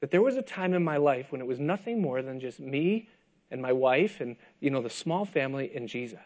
[0.00, 2.58] That there was a time in my life when it was nothing more than just
[2.58, 3.08] me
[3.50, 6.20] and my wife and, you know, the small family and Jesus.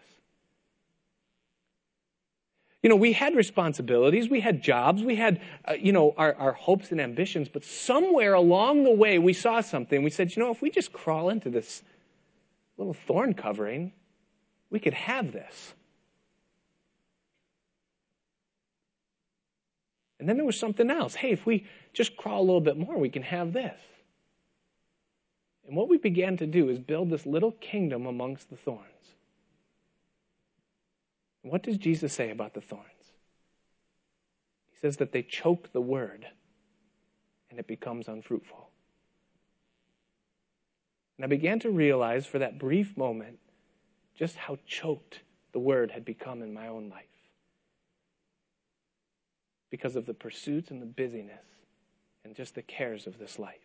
[2.82, 6.52] You know, we had responsibilities, we had jobs, we had, uh, you know, our, our
[6.52, 10.02] hopes and ambitions, but somewhere along the way we saw something.
[10.02, 11.82] We said, you know, if we just crawl into this
[12.76, 13.92] little thorn covering,
[14.68, 15.72] we could have this.
[20.24, 21.14] And then there was something else.
[21.14, 23.78] Hey, if we just crawl a little bit more, we can have this.
[25.66, 28.88] And what we began to do is build this little kingdom amongst the thorns.
[31.42, 33.12] what does Jesus say about the thorns?
[34.70, 36.26] He says that they choke the word
[37.50, 38.70] and it becomes unfruitful.
[41.18, 43.40] And I began to realize for that brief moment
[44.14, 45.20] just how choked
[45.52, 47.13] the word had become in my own life
[49.74, 51.42] because of the pursuits and the busyness
[52.24, 53.56] and just the cares of this life.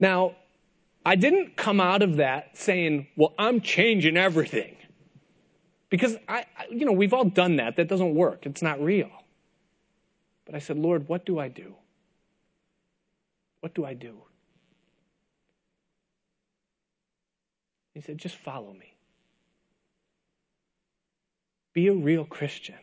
[0.00, 0.34] Now,
[1.06, 4.74] I didn't come out of that saying, well, I'm changing everything.
[5.90, 7.76] Because I, you know, we've all done that.
[7.76, 8.46] That doesn't work.
[8.46, 9.12] It's not real.
[10.44, 11.76] But I said, Lord, what do I do?
[13.60, 14.16] What do I do?
[17.98, 18.94] He said, just follow me.
[21.72, 22.76] Be a real Christian.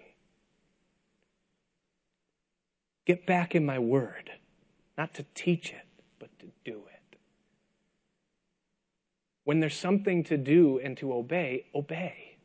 [3.05, 4.29] Get back in my word,
[4.97, 5.85] not to teach it,
[6.19, 7.17] but to do it.
[9.45, 12.35] When there's something to do and to obey, obey.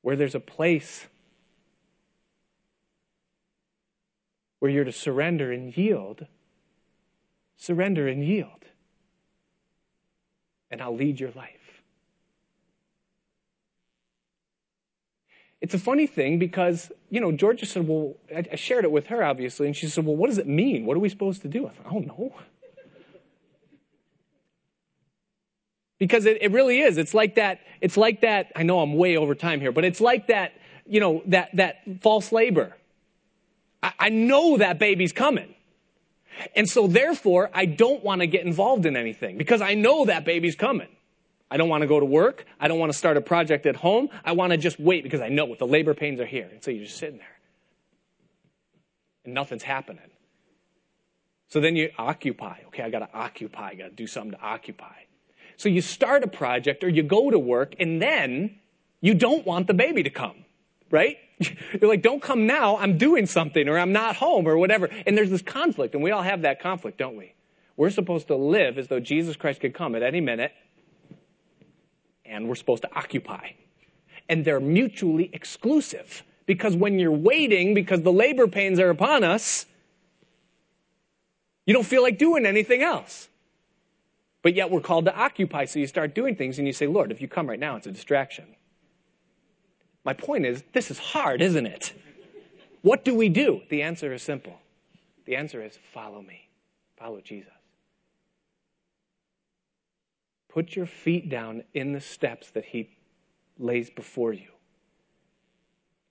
[0.00, 1.08] Where there's a place
[4.60, 6.26] where you're to surrender and yield,
[7.58, 8.64] surrender and yield.
[10.72, 11.82] And I'll lead your life.
[15.60, 19.22] It's a funny thing because, you know, Georgia said, well, I shared it with her,
[19.22, 20.84] obviously, and she said, well, what does it mean?
[20.86, 21.68] What are we supposed to do?
[21.68, 22.34] I, I don't know.
[25.98, 26.98] Because it, it really is.
[26.98, 30.00] It's like that, it's like that, I know I'm way over time here, but it's
[30.00, 30.52] like that,
[30.84, 32.74] you know, that, that false labor
[33.82, 35.54] I, I know that baby's coming.
[36.56, 40.24] And so therefore, I don't want to get involved in anything because I know that
[40.24, 40.88] baby's coming.
[41.50, 42.46] I don't want to go to work.
[42.58, 44.08] I don't want to start a project at home.
[44.24, 46.48] I want to just wait because I know the labor pains are here.
[46.50, 47.38] And so you're just sitting there.
[49.26, 50.10] And nothing's happening.
[51.48, 52.60] So then you occupy.
[52.68, 53.68] Okay, I got to occupy.
[53.68, 54.94] I got to do something to occupy.
[55.58, 58.58] So you start a project or you go to work and then
[59.02, 60.46] you don't want the baby to come,
[60.90, 61.18] right?
[61.80, 62.76] You're like, don't come now.
[62.76, 64.88] I'm doing something or I'm not home or whatever.
[65.06, 67.34] And there's this conflict, and we all have that conflict, don't we?
[67.76, 70.52] We're supposed to live as though Jesus Christ could come at any minute,
[72.24, 73.50] and we're supposed to occupy.
[74.28, 79.66] And they're mutually exclusive because when you're waiting because the labor pains are upon us,
[81.66, 83.28] you don't feel like doing anything else.
[84.42, 87.12] But yet we're called to occupy, so you start doing things and you say, Lord,
[87.12, 88.46] if you come right now, it's a distraction.
[90.04, 91.92] My point is, this is hard, isn't it?
[92.82, 93.60] What do we do?
[93.70, 94.58] The answer is simple.
[95.24, 96.48] The answer is follow me,
[96.96, 97.52] follow Jesus.
[100.48, 102.90] Put your feet down in the steps that He
[103.58, 104.48] lays before you.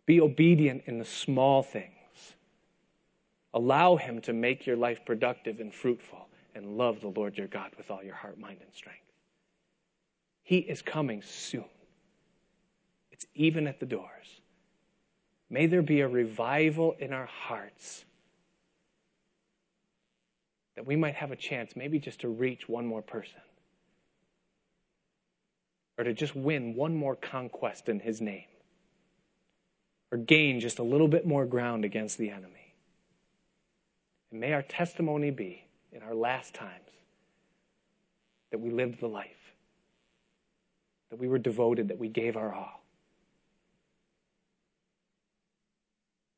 [0.05, 1.91] Be obedient in the small things.
[3.53, 7.71] Allow Him to make your life productive and fruitful, and love the Lord your God
[7.77, 8.99] with all your heart, mind, and strength.
[10.43, 11.65] He is coming soon.
[13.21, 14.41] It's even at the doors.
[15.47, 18.03] May there be a revival in our hearts
[20.75, 23.41] that we might have a chance, maybe just to reach one more person
[25.99, 28.45] or to just win one more conquest in His name
[30.11, 32.73] or gain just a little bit more ground against the enemy.
[34.31, 36.89] And may our testimony be in our last times
[38.49, 39.53] that we lived the life,
[41.11, 42.80] that we were devoted, that we gave our all.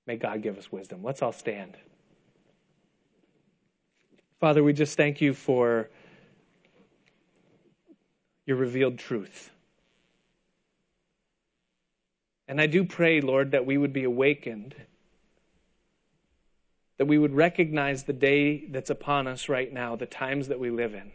[0.06, 1.02] May God give us wisdom.
[1.04, 1.78] Let's all stand.
[4.40, 5.90] Father, we just thank you for
[8.46, 9.50] your revealed truth.
[12.48, 14.76] And I do pray, Lord, that we would be awakened,
[16.98, 20.70] that we would recognize the day that's upon us right now, the times that we
[20.70, 21.12] live in,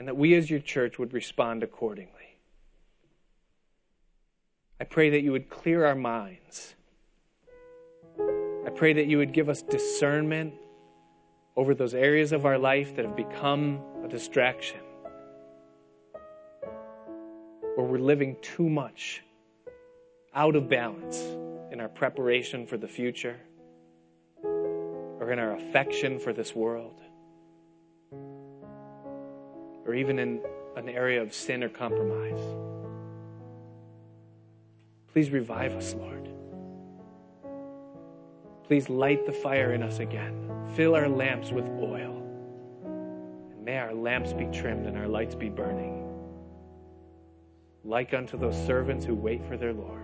[0.00, 2.12] and that we as your church would respond accordingly.
[4.80, 6.74] I pray that you would clear our minds
[8.66, 10.52] I pray that you would give us discernment
[11.56, 14.80] over those areas of our life that have become a distraction,
[17.76, 19.22] where we're living too much
[20.34, 21.16] out of balance
[21.72, 23.36] in our preparation for the future
[24.42, 27.00] or in our affection for this world
[29.86, 30.40] or even in
[30.76, 32.40] an area of sin or compromise.
[35.12, 36.35] Please revive us, Lord.
[38.68, 40.50] Please light the fire in us again.
[40.74, 42.22] Fill our lamps with oil.
[42.84, 46.02] And may our lamps be trimmed and our lights be burning.
[47.84, 50.02] Like unto those servants who wait for their Lord.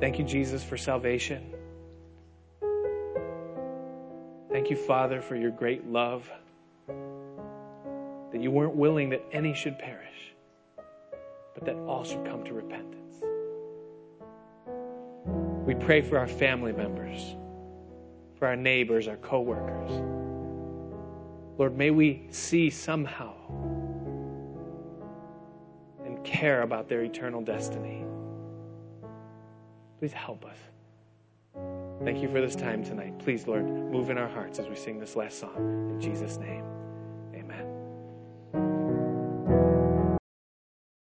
[0.00, 1.54] Thank you, Jesus, for salvation.
[4.50, 6.28] Thank you, Father, for your great love.
[6.88, 10.34] That you weren't willing that any should perish,
[11.54, 13.03] but that all should come to repentance.
[15.66, 17.36] We pray for our family members,
[18.38, 19.90] for our neighbors, our coworkers.
[21.56, 23.32] Lord, may we see somehow
[26.04, 28.04] and care about their eternal destiny.
[29.98, 30.58] Please help us.
[32.02, 33.18] Thank you for this time tonight.
[33.18, 35.90] Please, Lord, move in our hearts as we sing this last song.
[35.94, 36.64] In Jesus' name.